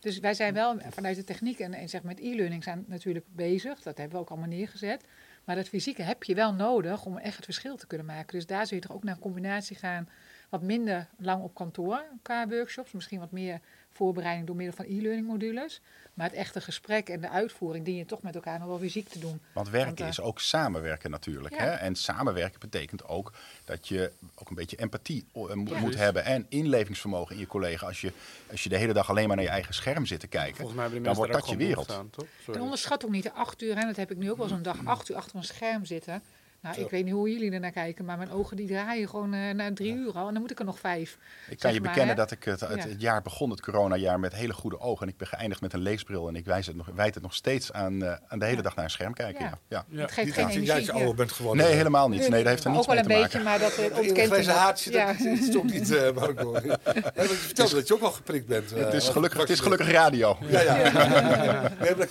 [0.00, 3.82] dus wij zijn wel vanuit de techniek en, en zeg met e-learning zijn natuurlijk bezig.
[3.82, 5.04] Dat hebben we ook allemaal neergezet.
[5.50, 8.34] Maar dat fysieke heb je wel nodig om echt het verschil te kunnen maken.
[8.34, 10.08] Dus daar zul je toch ook naar een combinatie gaan.
[10.48, 12.92] Wat minder lang op kantoor qua workshops.
[12.92, 13.60] Misschien wat meer
[13.92, 15.80] voorbereiding door middel van e-learning modules.
[16.14, 19.08] Maar het echte gesprek en de uitvoering die je toch met elkaar nog wel fysiek
[19.08, 19.40] te doen.
[19.52, 21.54] Want werken Want, eh, is ook samenwerken natuurlijk.
[21.54, 21.60] Ja.
[21.64, 21.70] Hè?
[21.70, 23.32] En samenwerken betekent ook
[23.64, 26.24] dat je ook een beetje empathie eh, mo- moet hebben.
[26.24, 27.86] En inlevingsvermogen in je collega.
[27.86, 28.12] Als je,
[28.50, 30.56] als je de hele dag alleen maar naar je eigen scherm zit te kijken.
[30.56, 31.86] Volgens mij hebben dan wordt dat je wereld.
[31.86, 32.54] behoefte aan, toch?
[32.54, 34.62] En onderschat ook niet de acht uur, en dat heb ik nu ook wel zo'n
[34.62, 36.22] dag, acht uur achter een scherm zitten.
[36.62, 36.80] Nou, Zo.
[36.80, 39.54] ik weet niet hoe jullie er naar kijken, maar mijn ogen die draaien gewoon eh,
[39.54, 40.26] na drie uur al.
[40.26, 41.18] En dan moet ik er nog vijf.
[41.48, 42.20] Ik kan je maar, bekennen hè?
[42.22, 42.88] dat ik het, het, Ja.
[42.88, 45.06] het jaar begon, het coronajaar, met hele goede ogen.
[45.06, 46.28] En ik ben geëindigd met een leesbril.
[46.28, 48.62] En ik wijs het nog, wijd het nog steeds aan, eh, aan de hele Ja.
[48.62, 49.44] dag naar een scherm kijken.
[49.44, 49.58] Ja.
[49.68, 49.84] Ja.
[49.88, 49.96] Ja.
[49.96, 50.00] Ja.
[50.00, 50.92] Het geeft Niet geen dat je energie.
[50.92, 51.64] ouder bent geworden.
[51.64, 52.28] Nee, helemaal niet.
[52.28, 53.60] Nee, dat heeft er niets ook wel mee een te beetje, maken.
[53.60, 54.56] maar dat eh, Dat ontkent nog.
[54.56, 55.06] haartje, Ja.
[55.06, 56.52] dat is toch niet, eh Marco.
[56.60, 56.78] Ja,
[57.14, 58.70] want je vertelde dat je ook wel geprikt bent.
[58.70, 59.60] Het is gelukkig, het is gevaccineerd.
[59.60, 60.36] gelukkig radio.
[60.48, 61.70] Ja, ja.
[61.80, 62.10] Ik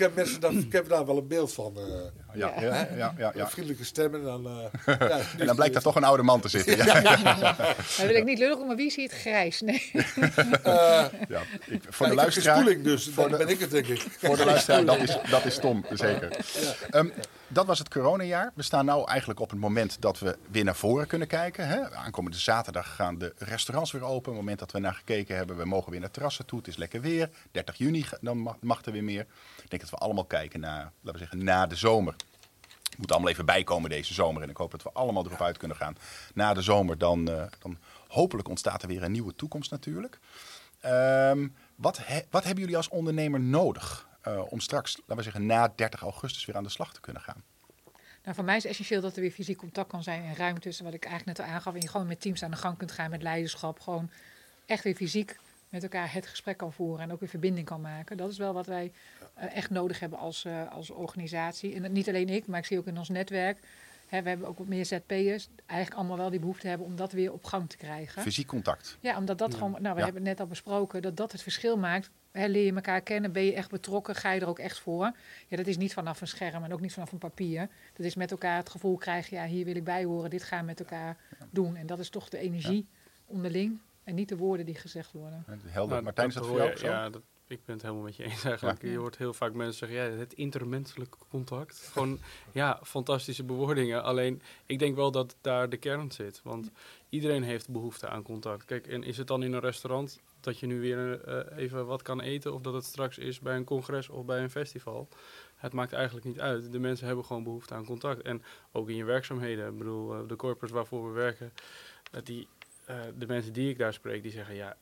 [0.70, 1.74] ik heb daar wel een beeld van.
[2.34, 2.88] Ja, ja,
[3.18, 3.50] ja, ja.
[3.50, 4.24] Vriendelijke stemmen.
[4.24, 4.48] Dan,
[4.86, 6.78] eh, ja, En dan blijkt er toch een oude man te zitten.
[6.78, 7.02] Ja,
[7.98, 9.62] Dan wil ik niet lullig maar wie ziet grijs?
[9.62, 9.92] Nee.
[11.28, 11.42] ja.
[11.66, 14.02] Ik, voor ja, de luisteraar, dus, voor dan de- ben ik het denk ik.
[14.18, 16.38] Voor de luisteraar, dat is, dat is Tom, zeker.
[16.90, 17.08] Ehm,
[17.48, 18.52] dat was het coronajaar.
[18.56, 21.68] We staan nu eigenlijk op het moment dat we weer naar voren kunnen kijken.
[21.68, 21.92] Hè.
[21.92, 24.18] Aankomende zaterdag gaan de restaurants weer open.
[24.18, 26.58] Op het moment dat we naar gekeken hebben, we mogen weer naar terrassen toe.
[26.60, 27.30] Het is lekker weer.
[27.52, 29.26] 30 juni, dan mag, mag er weer meer.
[29.70, 32.16] Ik denk dat we allemaal kijken naar, laten we zeggen, na de zomer.
[32.90, 34.42] Het moet allemaal even bijkomen deze zomer.
[34.42, 35.98] En ik hoop dat we allemaal erop uit kunnen gaan.
[36.34, 37.78] Na de zomer, dan, eh, dan
[38.08, 40.20] hopelijk ontstaat er weer een nieuwe toekomst natuurlijk.
[40.80, 45.46] Ehm, wat, he- wat hebben jullie als ondernemer nodig eh, om straks, laten we zeggen,
[45.46, 47.44] na 30 augustus weer aan de slag te kunnen gaan?
[48.24, 50.80] Nou, voor mij is essentieel dat er weer fysiek contact kan zijn en ruimtes.
[50.80, 51.74] Wat ik eigenlijk net al aangaf.
[51.74, 53.80] En je gewoon met teams aan de gang kunt gaan met leiderschap.
[53.80, 54.10] Gewoon
[54.66, 57.04] echt weer fysiek met elkaar het gesprek kan voeren.
[57.04, 58.18] En ook weer verbinding kan maken.
[58.18, 58.92] Dat is wel wat wij
[59.34, 61.74] eh, echt nodig hebben als, eh, als organisatie.
[61.84, 63.58] En niet alleen ik, maar ik zie ook in ons netwerk.
[64.08, 65.50] Hè, we hebben ook wat meer ZP'ers.
[65.66, 68.22] Eigenlijk allemaal wel die behoefte hebben om dat weer op gang te krijgen.
[68.22, 68.98] Fysiek contact.
[69.00, 69.58] Ja, omdat dat Ja.
[69.58, 70.06] gewoon, nou we Ja.
[70.06, 72.10] hebben het net al besproken, dat dat het verschil maakt.
[72.32, 75.12] Hè, leer je elkaar kennen, ben je echt betrokken, ga je er ook echt voor.
[75.48, 77.70] Ja, dat is niet vanaf een scherm en ook niet vanaf een papier.
[77.94, 80.60] Dat is met elkaar het gevoel krijgen, ja, hier wil ik bij horen, dit gaan
[80.60, 81.18] we met elkaar
[81.50, 81.76] doen.
[81.76, 82.86] En dat is toch de energie
[83.26, 85.44] onderling en niet de woorden die gezegd worden.
[85.48, 85.92] Helder.
[85.92, 86.88] Nou, Martijn, is dat voor jou zo?
[86.88, 88.82] Ja, dat, ik ben het helemaal met je eens eigenlijk.
[88.82, 88.90] Ja.
[88.90, 91.90] Je hoort heel vaak mensen zeggen, ja, het intermenselijke contact.
[91.92, 92.20] Gewoon,
[92.52, 94.04] ja, fantastische bewoordingen.
[94.04, 96.42] Alleen, ik denk wel dat daar de kern zit.
[96.44, 96.72] Want
[97.10, 98.66] iedereen heeft behoefte aan contact.
[98.66, 102.02] Kijk, en is het dan in een restaurant dat je nu weer eh, even wat
[102.02, 102.54] kan eten...
[102.54, 105.08] of dat het straks is bij een congres of bij een festival...
[105.56, 106.72] Het maakt eigenlijk niet uit.
[106.72, 108.22] De mensen hebben gewoon behoefte aan contact.
[108.22, 109.72] En ook in je werkzaamheden.
[109.72, 111.54] Ik bedoel, eh, de corpus waarvoor we werken...
[112.12, 112.48] eh, die,
[112.90, 114.56] eh, de mensen die ik daar spreek, die zeggen...
[114.56, 114.78] ja,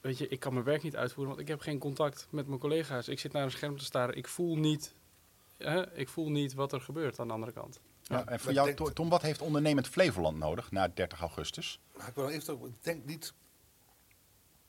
[0.00, 2.60] weet je, ik kan mijn werk niet uitvoeren, want ik heb geen contact met mijn
[2.60, 3.08] collega's.
[3.08, 4.16] Ik zit naar een scherm te staren.
[4.16, 4.94] Ik voel niet,
[5.56, 7.80] hè, ik voel niet wat er gebeurt aan de andere kant.
[8.02, 11.80] Ja, en voor jou, Tom, wat heeft ondernemend Flevoland nodig na 30 augustus?
[11.96, 13.32] Maar ik wil even, ik denk niet,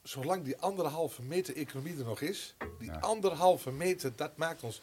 [0.03, 2.97] zolang die anderhalve meter economie er nog is, die Ja.
[2.99, 4.81] anderhalve meter, dat maakt ons,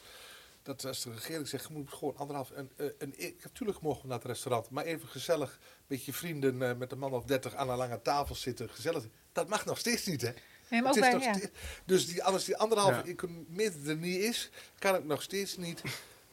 [0.63, 4.03] dat als de regering zegt, je moet gewoon anderhalf, een, een, een, e- natuurlijk mogen
[4.03, 7.25] we naar het restaurant, maar even gezellig, met je vrienden eh, met een man of
[7.25, 10.31] dertig aan een lange tafel zitten, gezellig, dat mag nog steeds niet, hè?
[10.71, 11.33] Nee, maar ook Het is bij, ja.
[11.35, 11.53] steeds-
[11.85, 13.29] dus die, als die anderhalve Ja.
[13.49, 15.83] meter er niet is, kan het nog steeds niet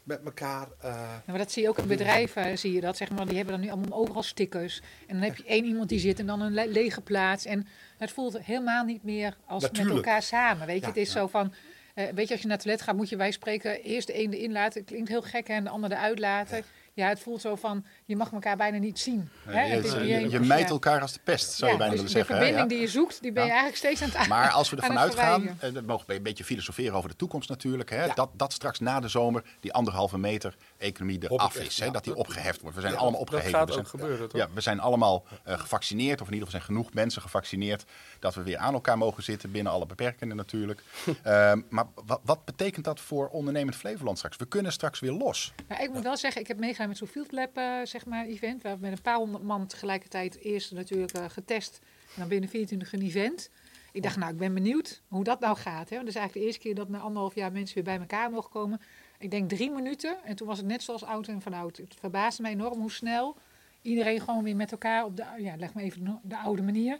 [0.03, 0.67] met elkaar.
[0.79, 3.35] eh, Ja, maar dat zie je ook in bedrijven, zie je dat, zeg maar, die
[3.35, 4.81] hebben dan nu allemaal overal stickers.
[5.07, 7.45] En dan heb je één iemand die zit en dan een le- lege plaats.
[7.45, 9.95] En het voelt helemaal niet meer als Natuurlijk.
[9.95, 10.81] met elkaar samen, weet je.
[10.81, 11.19] Ja, het is ja.
[11.19, 11.57] zo van, eh,
[12.05, 14.33] weet je, als je naar het toilet gaat, moet je wij spreken eerst de een
[14.33, 14.83] erin laten.
[14.83, 16.63] Klinkt heel gek hè, en de ander eruit laten.
[16.97, 17.07] Ja.
[17.09, 19.29] het voelt zo van, je mag elkaar bijna niet zien.
[19.45, 19.61] hè.
[19.63, 19.91] je, Het is
[20.31, 22.35] je, mijt elkaar als de pest, zou je bijna dus willen de zeggen.
[22.35, 22.41] hè?
[22.41, 23.55] verbinding die je zoekt, die ben je Ja.
[23.55, 26.23] eigenlijk steeds aan het Maar als we aan ervan uitgaan, en dat mogen we een
[26.23, 28.13] beetje filosoferen over de toekomst natuurlijk, hè, Ja.
[28.13, 31.79] dat, dat straks na de zomer die anderhalve meter economie eraf is.
[31.79, 31.91] Hè, ja.
[31.91, 32.75] dat die opgeheft wordt.
[32.75, 33.59] We zijn Ja, allemaal Dat opgeheven.
[33.59, 34.41] gaat we zijn, ook gebeuren, toch?
[34.41, 37.85] ja, we zijn allemaal eh, gevaccineerd, of in ieder geval zijn genoeg mensen gevaccineerd,
[38.19, 40.83] dat we weer aan elkaar mogen zitten, binnen alle beperkingen natuurlijk.
[41.23, 44.37] Ehm, maar wat, wat betekent dat voor ondernemend Flevoland straks?
[44.37, 45.53] We kunnen straks weer los.
[45.69, 48.61] Ja, ik moet wel zeggen, ik heb met zo'n Field Lab eh, zeg maar, event.
[48.61, 51.79] Waar we met een paar honderd man tegelijkertijd eerst natuurlijk eh, getest.
[51.83, 53.49] En dan binnen 24 uur een event.
[53.91, 55.89] Ik dacht, nou, ik ben benieuwd hoe dat nou gaat.
[55.89, 55.95] Hè?
[55.95, 58.31] Want dat is eigenlijk de eerste keer dat na anderhalf jaar mensen weer bij elkaar
[58.31, 58.81] mogen komen.
[59.19, 60.17] Ik denk drie minuten.
[60.23, 61.77] En toen was het net zoals oud en van oud.
[61.77, 63.37] Het verbaasde mij enorm hoe snel
[63.81, 66.99] iedereen gewoon weer met elkaar op de, ja, leg maar even de, de oude manier.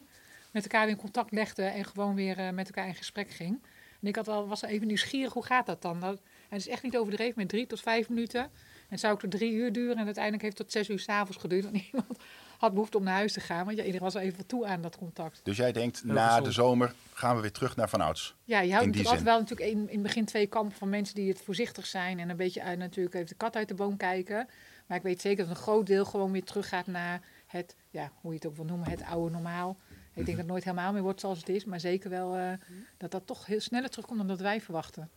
[0.52, 3.60] Met elkaar weer in contact legde en gewoon weer eh, met elkaar in gesprek ging.
[4.02, 6.00] En ik had al, was even nieuwsgierig, hoe gaat dat dan?
[6.00, 8.52] Dat, het is echt niet overdreven met drie tot vijf minuten.
[8.88, 11.00] En het zou ook tot drie uur duren en uiteindelijk heeft het tot zes uur
[11.00, 11.64] s'avonds geduurd.
[11.64, 12.20] Want niemand
[12.58, 13.66] had behoefte om naar huis te gaan.
[13.66, 15.40] Want ja, iedereen was al even toe aan dat contact.
[15.44, 16.46] Dus jij denkt, Heel na gezond.
[16.46, 18.36] de zomer gaan we weer terug naar vanouds.
[18.44, 21.30] Ja, je houdt altijd wel natuurlijk in, in het begin twee kampen van mensen die
[21.30, 22.20] het voorzichtig zijn.
[22.20, 24.48] En een beetje uit, natuurlijk even de kat uit de boom kijken.
[24.86, 28.32] Maar ik weet zeker dat een groot deel gewoon weer teruggaat naar het, ja, hoe
[28.32, 29.78] je het ook wil noemen, het oude normaal.
[29.90, 31.66] Ik denk dat het nooit helemaal meer wordt zoals het is.
[31.66, 32.52] Maar zeker wel eh,
[32.98, 35.10] dat dat toch heel sneller terugkomt dan dat wij verwachten.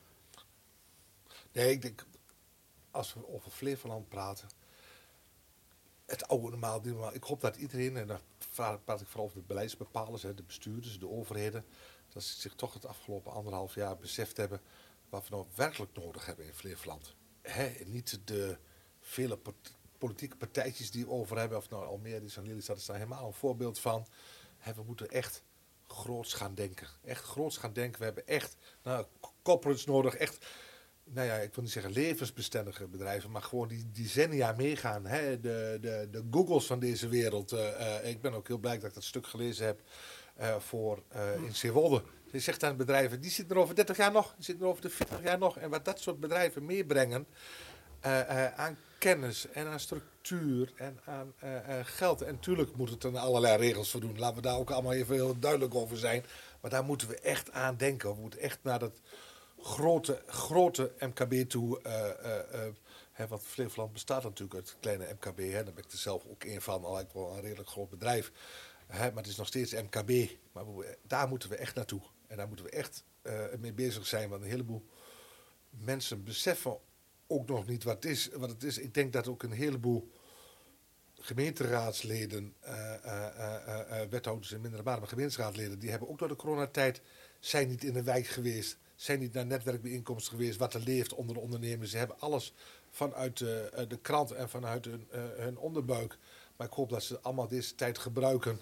[1.53, 2.05] Nee, ik denk,
[2.91, 4.49] als we over Flevoland praten,
[6.07, 7.15] het oude normaal, normaal.
[7.15, 8.21] Ik hoop dat iedereen, en daar
[8.85, 11.65] praat ik vooral over de beleidsbepalers, de bestuurders, de overheden,
[12.09, 14.61] dat ze zich toch het afgelopen anderhalf jaar beseft hebben
[15.09, 17.15] wat we nou werkelijk nodig hebben in Flevoland.
[17.43, 18.59] Hè, niet de
[19.01, 19.39] vele
[19.99, 23.27] politieke partijtjes die we over hebben, of nou Almere is en Lelystad is daar helemaal
[23.27, 24.07] een voorbeeld van.
[24.75, 25.43] We moeten echt
[25.87, 26.89] groots gaan denken.
[27.05, 27.99] Echt groots gaan denken.
[27.99, 29.07] We hebben echt nou,
[29.43, 30.47] corporates nodig, echt
[31.13, 35.07] nou ja, ik wil niet zeggen levensbestendige bedrijven, maar gewoon die decennia meegaan.
[35.07, 35.41] Hè?
[35.41, 37.53] De, de, de Googles van deze wereld.
[37.53, 39.81] eh, eh, ik ben ook heel blij dat ik dat stuk gelezen heb
[40.37, 42.03] eh, voor eh, in Zeewolde.
[42.33, 44.83] Je zegt aan bedrijven, die zitten er over 30 jaar nog, die zitten er over
[44.83, 45.59] de 40 jaar nog.
[45.59, 47.27] En wat dat soort bedrijven meebrengen
[48.57, 51.35] aan kennis en aan structuur en aan
[51.85, 52.23] geld.
[52.23, 54.19] En natuurlijk moet het aan allerlei regels voldoen.
[54.19, 56.25] Laten we daar ook allemaal even heel duidelijk over zijn.
[56.61, 58.15] Maar daar moeten we echt aan denken.
[58.15, 59.01] We moeten echt naar dat
[59.63, 61.83] grote, grote MKB toe.
[61.83, 62.67] eh, eh,
[63.13, 65.39] eh, want Flevoland bestaat natuurlijk uit kleine MKB.
[65.39, 67.91] Hè, daar ben ik er zelf ook een van, al lijkt wel een redelijk groot
[67.91, 68.33] bedrijf.
[68.89, 70.31] Maar het is nog steeds MKB.
[70.53, 70.65] Maar
[71.07, 72.01] daar moeten we echt naartoe.
[72.27, 73.05] En daar moeten we echt
[73.59, 74.29] mee bezig zijn.
[74.29, 74.87] Want een heleboel
[75.71, 76.79] mensen beseffen
[77.27, 78.29] ook nog niet wat het is.
[78.33, 78.79] Wat het is.
[78.79, 80.11] Ik denk dat ook een heleboel
[81.15, 82.55] gemeenteraadsleden,
[84.11, 87.01] wethouders in mindere mate, maar gemeenteraadsleden, die hebben ook door de coronatijd,
[87.41, 91.35] zijn niet in de wijk geweest, zijn niet naar netwerkbijeenkomsten geweest, wat er leeft onder
[91.35, 91.91] de ondernemers.
[91.91, 92.53] Ze hebben alles
[92.91, 96.19] vanuit de, eh, de krant en vanuit hun, eh, hun onderbuik.
[96.57, 98.61] Maar ik hoop dat ze allemaal deze tijd gebruiken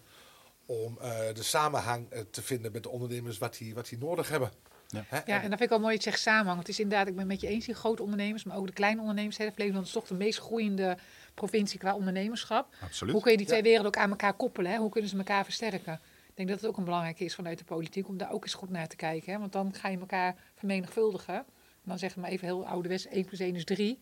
[0.66, 4.28] om eh, de samenhang eh, te vinden met de ondernemers wat die, wat die nodig
[4.28, 4.50] hebben.
[4.88, 5.04] Ja.
[5.10, 6.58] Ja, en- dat vind ik wel mooi dat je zegt samenhang.
[6.58, 8.72] Het is inderdaad, ik ben het met je eens, die grote ondernemers, maar ook de
[8.72, 9.36] kleine ondernemers.
[9.36, 9.52] Hè.
[9.52, 10.98] Flevoland is toch de meest groeiende
[11.34, 12.74] provincie qua ondernemerschap.
[12.82, 13.12] Absoluut.
[13.12, 13.64] Hoe kun je die twee Ja.
[13.64, 14.70] werelden ook aan elkaar koppelen?
[14.72, 14.78] Hè?
[14.78, 16.00] Hoe kunnen ze elkaar versterken?
[16.38, 18.54] Ik denk dat het ook een belangrijk is vanuit de politiek om daar ook eens
[18.54, 19.32] goed naar te kijken.
[19.32, 19.38] Hè?
[19.38, 21.34] Want dan ga je elkaar vermenigvuldigen.
[21.34, 21.44] En
[21.84, 24.00] dan zeggen we maar even heel ouderwets, 1 plus 1 is 3.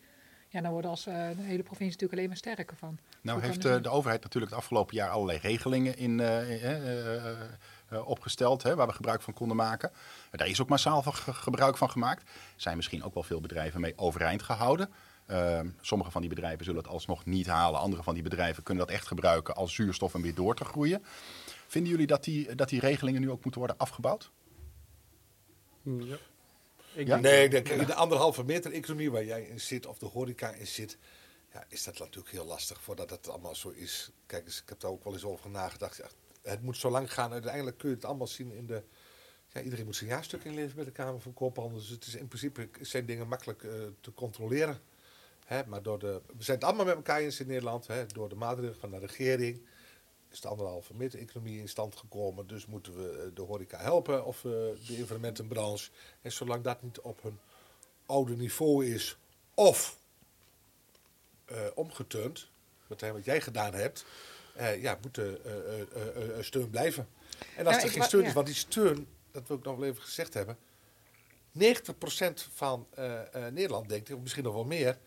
[0.49, 2.97] Ja, dan worden als eh, de hele provincie natuurlijk alleen maar sterker van.
[3.21, 8.75] Nou heeft eh, de overheid natuurlijk het afgelopen jaar allerlei regelingen in, eh, opgesteld hè,
[8.75, 9.91] waar we gebruik van konden maken.
[10.31, 12.21] Daar is ook massaal van ge- gebruik van gemaakt.
[12.21, 14.89] Er zijn misschien ook wel veel bedrijven mee overeind gehouden.
[15.25, 17.79] Eh, sommige van die bedrijven zullen het alsnog niet halen.
[17.79, 21.03] Andere van die bedrijven kunnen dat echt gebruiken als zuurstof om weer door te groeien.
[21.67, 24.31] Vinden jullie dat die, dat die regelingen nu ook moeten worden afgebouwd?
[25.83, 26.17] Hm, Ja.
[26.93, 27.13] Ik Ja?
[27.13, 30.05] denk- Nee, ik denk, in de anderhalve meter economie waar jij in zit, of de
[30.05, 30.97] horeca in zit,
[31.53, 34.11] ja, is dat natuurlijk heel lastig voordat het allemaal zo is.
[34.25, 35.97] Kijk eens, ik heb daar ook wel eens over nagedacht.
[35.97, 36.07] Ja,
[36.41, 38.83] het moet zo lang gaan, uiteindelijk kun je het allemaal zien in de...
[39.53, 41.77] Ja, iedereen moet zijn jaarstuk inleveren bij de Kamer van Koophandel.
[41.79, 44.79] Dus het is in principe zijn dingen makkelijk eh, te controleren.
[45.45, 47.87] Hè, maar door de, we zijn het allemaal met elkaar eens in Nederland.
[47.87, 49.61] Hè, door de maatregelen van de regering
[50.31, 52.47] is de anderhalve meter economie in stand gekomen.
[52.47, 54.51] Dus moeten we eh, de horeca helpen of eh,
[54.87, 55.91] de evenementenbranche.
[56.21, 57.39] En zolang dat niet op hun
[58.05, 59.17] oude niveau is
[59.53, 59.97] of
[61.45, 62.49] eh, omgeturnd,
[62.87, 64.05] wat, wat jij gedaan hebt,
[64.79, 65.39] ja, moet de
[66.35, 67.07] eh, steun blijven.
[67.55, 68.27] En als Ja, er geen steun ja.
[68.27, 70.57] is, want die steun, dat wil ik nog wel even gezegd hebben,
[71.57, 71.59] 90%
[72.53, 72.87] van
[73.51, 74.97] Nederland denkt, of misschien nog wel meer,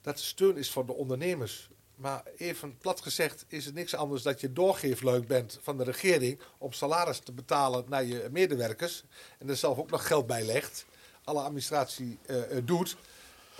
[0.00, 1.68] dat de steun is voor de ondernemers.
[2.02, 6.40] Maar even plat gezegd is het niks anders dat je doorgeefluik bent van de regering
[6.58, 9.04] om salaris te betalen naar je medewerkers.
[9.38, 10.86] En er zelf ook nog geld bij legt.
[11.24, 12.96] Alle administratie eh, eh, doet.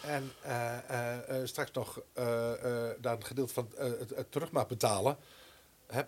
[0.03, 2.03] En eh, straks nog
[3.01, 5.17] daar een gedeelte van het, terug betalen.
[5.87, 6.03] Hè?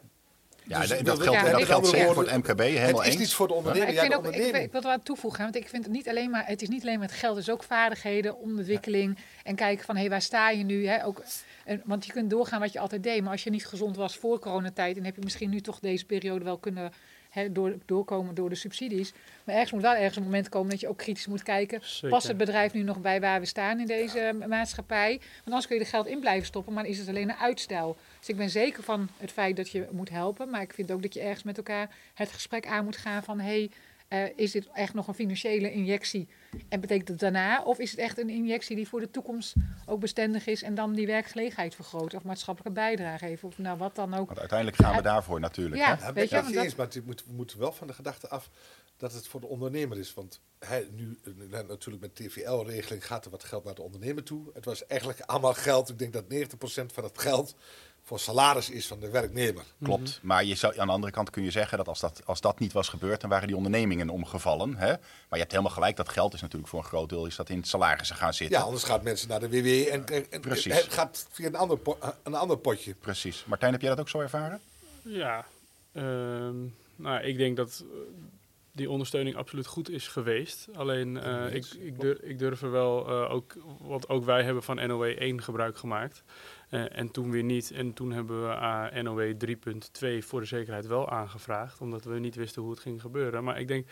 [0.66, 1.96] Ja, Dus dat, geldt, ja, dat ik- geldt ja.
[1.96, 3.16] zeker voor het MKB, helemaal het is eens.
[3.16, 3.88] niet voor de ondernemer.
[3.88, 4.64] ik, Ja, vind de ook, ik, onderneming.
[4.64, 6.68] ik wil er wat aan toevoegen, want ik vind het niet alleen maar, het is
[6.68, 10.22] niet alleen maar het geld, het is ook vaardigheden, ontwikkeling en kijken van hé, waar
[10.22, 10.86] sta je nu?
[10.86, 11.04] Hè?
[11.04, 11.22] Ook,
[11.64, 14.16] en, want je kunt doorgaan wat je altijd deed, maar als je niet gezond was
[14.16, 16.92] voor coronatijd, dan heb je misschien nu toch deze periode wel kunnen
[17.30, 19.12] hè, door, doorkomen door de subsidies.
[19.44, 21.80] Maar ergens moet wel ergens een moment komen dat je ook kritisch moet kijken.
[21.82, 22.08] Zeker.
[22.08, 25.10] Past het bedrijf nu nog bij waar we staan in deze eh, maatschappij?
[25.10, 27.36] Want anders kun je er geld in blijven stoppen, maar dan is het alleen een
[27.36, 27.96] uitstel.
[28.24, 30.50] Dus ik ben zeker van het feit dat je moet helpen.
[30.50, 33.40] Maar ik vind ook dat je ergens met elkaar het gesprek aan moet gaan van...
[33.40, 33.70] hey,
[34.08, 36.28] eh, is dit echt nog een financiële injectie?
[36.68, 37.62] En betekent het daarna?
[37.62, 39.54] Of is het echt een injectie die voor de toekomst
[39.86, 40.62] ook bestendig is...
[40.62, 43.44] en dan die werkgelegenheid vergroot of maatschappelijke bijdrage heeft?
[43.44, 44.26] Of nou, wat dan ook.
[44.26, 45.80] Want uiteindelijk gaan we daarvoor natuurlijk.
[45.80, 45.96] Ja.
[45.96, 46.06] hè?
[46.06, 48.50] Ja, ben Weet je, eens, maar het moet, we moeten wel van de gedachte af
[48.96, 50.14] dat het voor de ondernemer is.
[50.14, 51.18] Want hij, nu,
[51.50, 54.50] eh, natuurlijk met TVL-regeling gaat er wat geld naar de ondernemer toe.
[54.54, 55.88] Het was eigenlijk allemaal geld.
[55.88, 57.56] Ik denk dat 90% van het geld
[58.04, 59.64] voor salaris is van de werknemer.
[59.82, 60.18] Klopt.
[60.22, 62.58] Maar je zou, aan de andere kant kun je zeggen dat als, dat als dat
[62.58, 64.76] niet was gebeurd, dan waren die ondernemingen omgevallen.
[64.76, 64.88] Hè?
[64.88, 64.98] Maar
[65.30, 67.64] je hebt helemaal gelijk, dat geld is natuurlijk voor een groot deel is dat in
[67.64, 68.58] salarissen gaan zitten.
[68.58, 70.74] Ja, anders gaat mensen naar de WW en, en, en Precies.
[70.74, 72.94] het gaat via een ander, po- een ander potje.
[72.94, 73.44] Precies.
[73.46, 74.60] Martijn, heb jij dat ook zo ervaren?
[75.02, 75.46] Ja,
[75.92, 76.56] ehm,
[76.96, 77.98] nou, ik denk dat eh,
[78.72, 80.68] die ondersteuning absoluut goed is geweest.
[80.74, 84.62] Alleen eh, ik, ik, durf, ik durf er wel eh, ook, want ook wij hebben
[84.62, 86.22] van NOW 1 gebruik gemaakt.
[86.68, 87.70] Eh, en toen weer niet.
[87.70, 89.34] En toen hebben we uh, NOW
[90.20, 93.44] 3.2 voor de zekerheid wel aangevraagd, omdat we niet wisten hoe het ging gebeuren.
[93.44, 93.86] Maar ik denk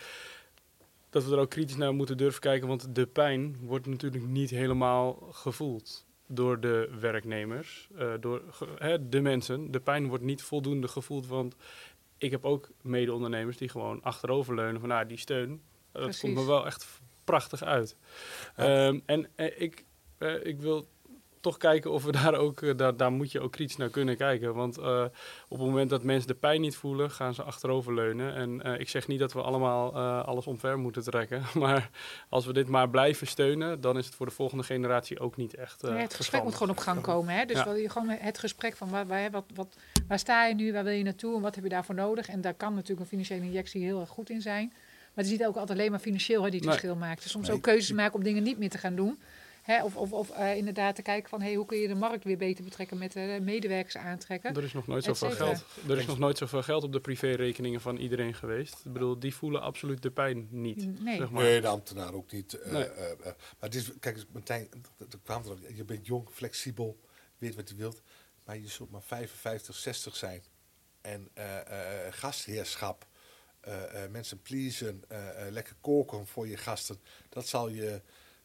[1.09, 4.49] dat we er ook kritisch naar moeten durven kijken, want de pijn wordt natuurlijk niet
[4.49, 8.41] helemaal gevoeld door de werknemers, uh, door
[8.77, 9.71] hè, de mensen.
[9.71, 11.55] De pijn wordt niet voldoende gevoeld, want
[12.17, 15.61] ik heb ook mede-ondernemers die gewoon achteroverleunen van nou, die steun.
[15.91, 16.21] Dat Precies.
[16.21, 17.95] komt me wel echt prachtig uit.
[18.57, 18.87] Ja.
[18.87, 19.85] Um, en uh, ik,
[20.43, 20.87] ik wil
[21.43, 24.17] toch kijken of we daar ook, uh, daar, daar moet je ook kritisch naar kunnen
[24.17, 24.53] kijken.
[24.53, 25.03] Want uh,
[25.47, 28.33] op het moment dat mensen de pijn niet voelen, gaan ze achteroverleunen.
[28.33, 31.43] En uh, ik zeg niet dat we allemaal uh, alles omver moeten trekken.
[31.63, 31.89] Maar
[32.29, 35.55] als we dit maar blijven steunen, dan is het voor de volgende generatie ook niet
[35.55, 35.81] echt.
[35.81, 37.35] Ja, het gesprek moet gewoon op gang komen.
[37.35, 37.45] Hè?
[37.45, 37.73] Dus ja.
[37.73, 39.77] je gewoon het gesprek van waar, waar, wat, wat,
[40.07, 42.27] waar sta je nu, waar wil je naartoe en wat heb je daarvoor nodig.
[42.27, 44.73] En daar kan natuurlijk een financiële injectie heel erg goed in zijn.
[45.13, 46.77] Maar het is niet ook altijd alleen maar financieel hè, die het nee.
[46.77, 47.21] verschil maakt.
[47.21, 47.55] Dus soms nee.
[47.55, 49.19] ook keuzes maken om dingen niet meer te gaan doen.
[49.63, 52.23] Hè, of of, of uh, inderdaad te kijken van hey, hoe kun je de markt
[52.23, 54.55] weer beter betrekken met uh, medewerkers aantrekken.
[54.55, 55.65] Er is nog nooit zoveel geld.
[55.87, 58.81] Er is nog nooit zoveel geld op de privérekeningen van iedereen geweest.
[58.85, 61.01] Ik bedoel, die voelen absoluut de pijn niet.
[61.01, 61.43] Nee, zeg maar.
[61.43, 62.59] nee de ambtenaar ook niet.
[62.65, 62.87] Uh, nee.
[63.19, 66.99] maar het is, kijk Martijn, er kwam er, je bent jong, flexibel,
[67.37, 68.01] weet wat je wilt.
[68.45, 70.43] Maar je zult maar 55, 60 zijn.
[71.01, 71.43] En uh,
[72.09, 73.07] gastheerschap,
[74.09, 75.03] mensen pleasen,
[75.49, 76.99] lekker koken voor je gasten.
[77.29, 78.01] Dat zal je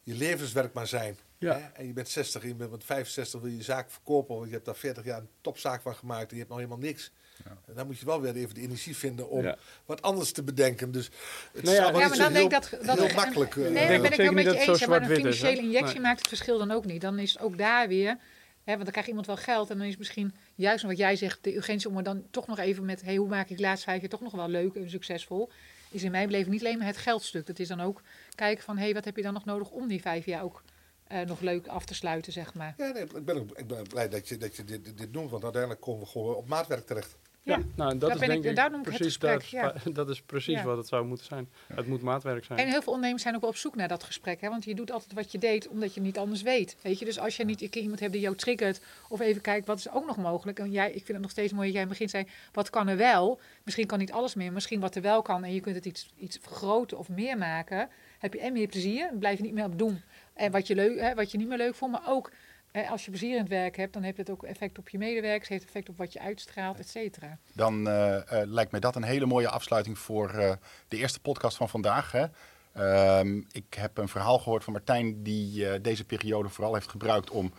[0.09, 1.16] je levenswerk maar zijn.
[1.38, 1.55] Ja.
[1.55, 1.61] Hè?
[1.73, 4.47] En je bent 60 en je bent met 65 wil je je zaak verkopen, want
[4.47, 7.12] je hebt daar 40 jaar een topzaak van gemaakt en je hebt nog helemaal niks.
[7.44, 9.57] En dan moet je wel weer even de energie vinden om Ja.
[9.87, 10.90] wat anders te bedenken.
[10.92, 11.11] Dus
[11.53, 12.87] het Nou ja, wel Ja, niet maar zo dan denk heel, dat...
[12.87, 13.57] dat heel makkelijk...
[13.57, 14.79] eh, Nee, daar ben ik wel met je eens.
[14.79, 16.03] ja, Maar een is, financiële injectie Nee.
[16.03, 17.01] maakt het verschil dan ook niet.
[17.01, 18.09] Dan is ook daar weer...
[18.64, 21.38] Hè, want dan krijgt iemand wel geld en dan is misschien juist wat jij zegt,
[21.44, 23.85] de urgentie om er dan toch nog even met, hey, hoe maak ik de laatste
[23.88, 25.51] vijf jaar toch nog wel leuk en succesvol,
[25.90, 27.46] is in mijn beleving niet alleen maar het geldstuk.
[27.46, 28.03] Dat is dan ook
[28.35, 30.62] kijken van, hey, wat heb je dan nog nodig om die vijf jaar ook
[31.07, 32.74] eh, nog leuk af te sluiten, zeg maar.
[32.77, 35.81] Ja, nee, ik, ben, ik ben blij dat je, dat je dit, dit want uiteindelijk
[35.81, 37.16] komen we gewoon op maatwerk terecht.
[37.42, 39.62] Ja, nou, dat Daar is ben denk ik- ik, daar noem ik het precies, gesprek,
[39.85, 40.64] dat, dat is precies Ja.
[40.64, 41.48] wat het zou moeten zijn.
[41.74, 42.59] Het moet maatwerk zijn.
[42.59, 44.40] En heel veel ondernemers zijn ook wel op zoek naar dat gesprek.
[44.40, 44.48] Hè?
[44.48, 46.77] Want je doet altijd wat je deed, omdat je niet anders weet.
[46.83, 47.05] Weet je?
[47.05, 48.81] Dus als je niet een keer iemand hebt die jou triggert...
[49.09, 50.59] of even kijkt, wat is ook nog mogelijk?
[50.59, 52.27] En jij, ik vind het nog steeds mooi dat jij in het begin zei...
[52.53, 53.40] wat kan er wel?
[53.64, 54.53] Misschien kan niet alles meer.
[54.53, 55.44] Misschien wat er wel kan.
[55.44, 57.88] En je kunt het iets, iets vergroten of meer maken.
[58.18, 59.11] Heb je en meer plezier.
[59.18, 60.01] Blijf je niet meer op doen.
[60.35, 61.92] En wat je, leuk, hè, wat je niet meer leuk vond.
[61.92, 62.31] Maar ook
[62.87, 63.93] als je plezier in het werk hebt...
[63.93, 65.49] dan heeft het ook effect op je medewerkers.
[65.49, 67.38] Heeft effect op wat je uitstraalt, et cetera.
[67.53, 70.53] Dan eh, eh, lijkt mij dat een hele mooie afsluiting voor eh,
[70.88, 72.12] de eerste podcast van vandaag.
[72.12, 72.27] Hè?
[72.73, 77.53] Ehm, ik heb een verhaal gehoord van Martijn die deze periode vooral heeft gebruikt om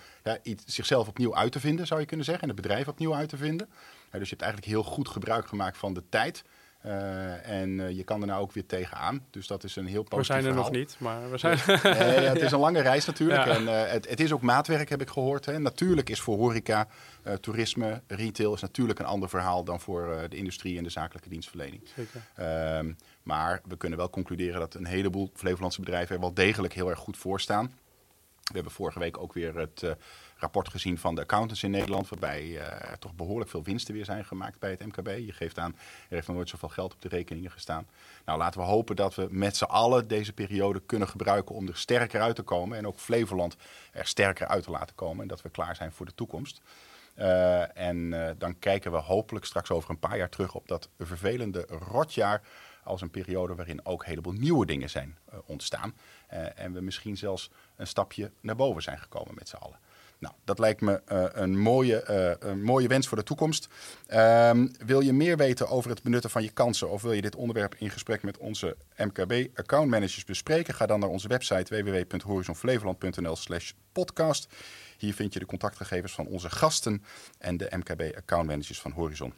[0.43, 2.43] iets, zichzelf opnieuw uit te vinden, zou je kunnen zeggen.
[2.43, 3.69] En het bedrijf opnieuw uit te vinden.
[4.11, 6.43] Dus je hebt eigenlijk heel goed gebruik gemaakt van de tijd.
[6.79, 9.25] Eh, en eh, je kan er nou ook weer tegenaan.
[9.29, 10.71] Dus dat is een heel positief we zijn er verhaal.
[10.71, 11.57] nog niet, maar we zijn...
[11.67, 13.45] Ja, het is een lange reis natuurlijk.
[13.45, 13.55] Ja.
[13.55, 15.45] En eh, het, het is ook maatwerk, heb ik gehoord.
[15.45, 15.59] Hè.
[15.59, 16.87] Natuurlijk is voor horeca,
[17.39, 18.53] toerisme, retail...
[18.53, 21.81] is natuurlijk een ander verhaal dan voor de industrie en de zakelijke dienstverlening.
[21.95, 22.21] Zeker.
[22.35, 26.15] Ehm, maar we kunnen wel concluderen dat een heleboel Flevolandse bedrijven...
[26.15, 27.65] er wel degelijk heel erg goed voor staan.
[28.43, 29.83] We hebben vorige week ook weer het
[30.39, 32.09] rapport gezien van de accountants in Nederland...
[32.09, 35.07] waarbij eh, er toch behoorlijk veel winsten weer zijn gemaakt bij het MKB.
[35.07, 35.75] Je geeft aan,
[36.09, 37.87] er heeft nog nooit zoveel geld op de rekeningen gestaan.
[38.25, 41.55] Nou, laten we hopen dat we met z'n allen deze periode kunnen gebruiken...
[41.55, 43.55] om er sterker uit te komen en ook Flevoland
[43.91, 45.21] er sterker uit te laten komen...
[45.21, 46.61] en dat we klaar zijn voor de toekomst.
[47.15, 50.89] Eh, en eh, dan kijken we hopelijk straks over een paar jaar terug op dat
[50.99, 52.41] vervelende rotjaar
[52.83, 55.93] als een periode waarin ook een heleboel nieuwe dingen zijn ontstaan.
[56.55, 59.79] En we misschien zelfs een stapje naar boven zijn gekomen met z'n allen.
[60.19, 63.67] Nou, dat lijkt me eh, een, mooie, eh, een mooie wens voor de toekomst.
[64.07, 67.35] Ehm, wil je meer weten over het benutten van je kansen of wil je dit
[67.35, 70.73] onderwerp in gesprek met onze MKB accountmanagers bespreken?
[70.73, 74.47] Ga dan naar onze website www.horizonflevoland.nl slash podcast.
[74.97, 77.03] Hier vind je de contactgegevens van onze gasten
[77.37, 79.33] en de MKB accountmanagers van Horizon.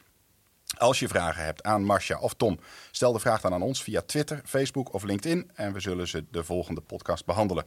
[0.78, 2.60] Als je vragen hebt aan Marcia of Tom,
[2.92, 6.26] stel de vraag dan aan ons via Twitter, Facebook of LinkedIn en we zullen ze
[6.32, 7.66] de volgende podcast behandelen.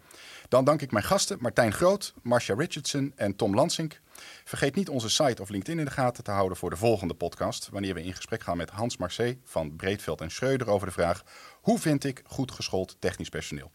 [0.48, 4.00] Dan dank ik mijn gasten Martijn Groot, Marcia Richardson en Tom Lansink.
[4.44, 7.68] Vergeet niet onze site of LinkedIn in de gaten te houden voor de volgende podcast,
[7.72, 11.22] wanneer we in gesprek gaan met Hans Marcé van Breedveld en Schreuder over de vraag
[11.60, 13.72] hoe vind ik goed geschoold technisch personeel.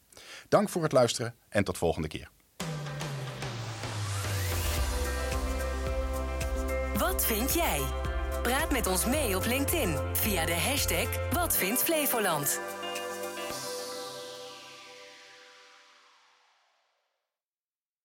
[0.50, 2.30] Dank voor het luisteren en tot volgende keer.
[6.98, 8.09] Wat vind jij?
[8.50, 12.60] Praat met ons mee op LinkedIn via de hashtag Wat vindt Flevoland.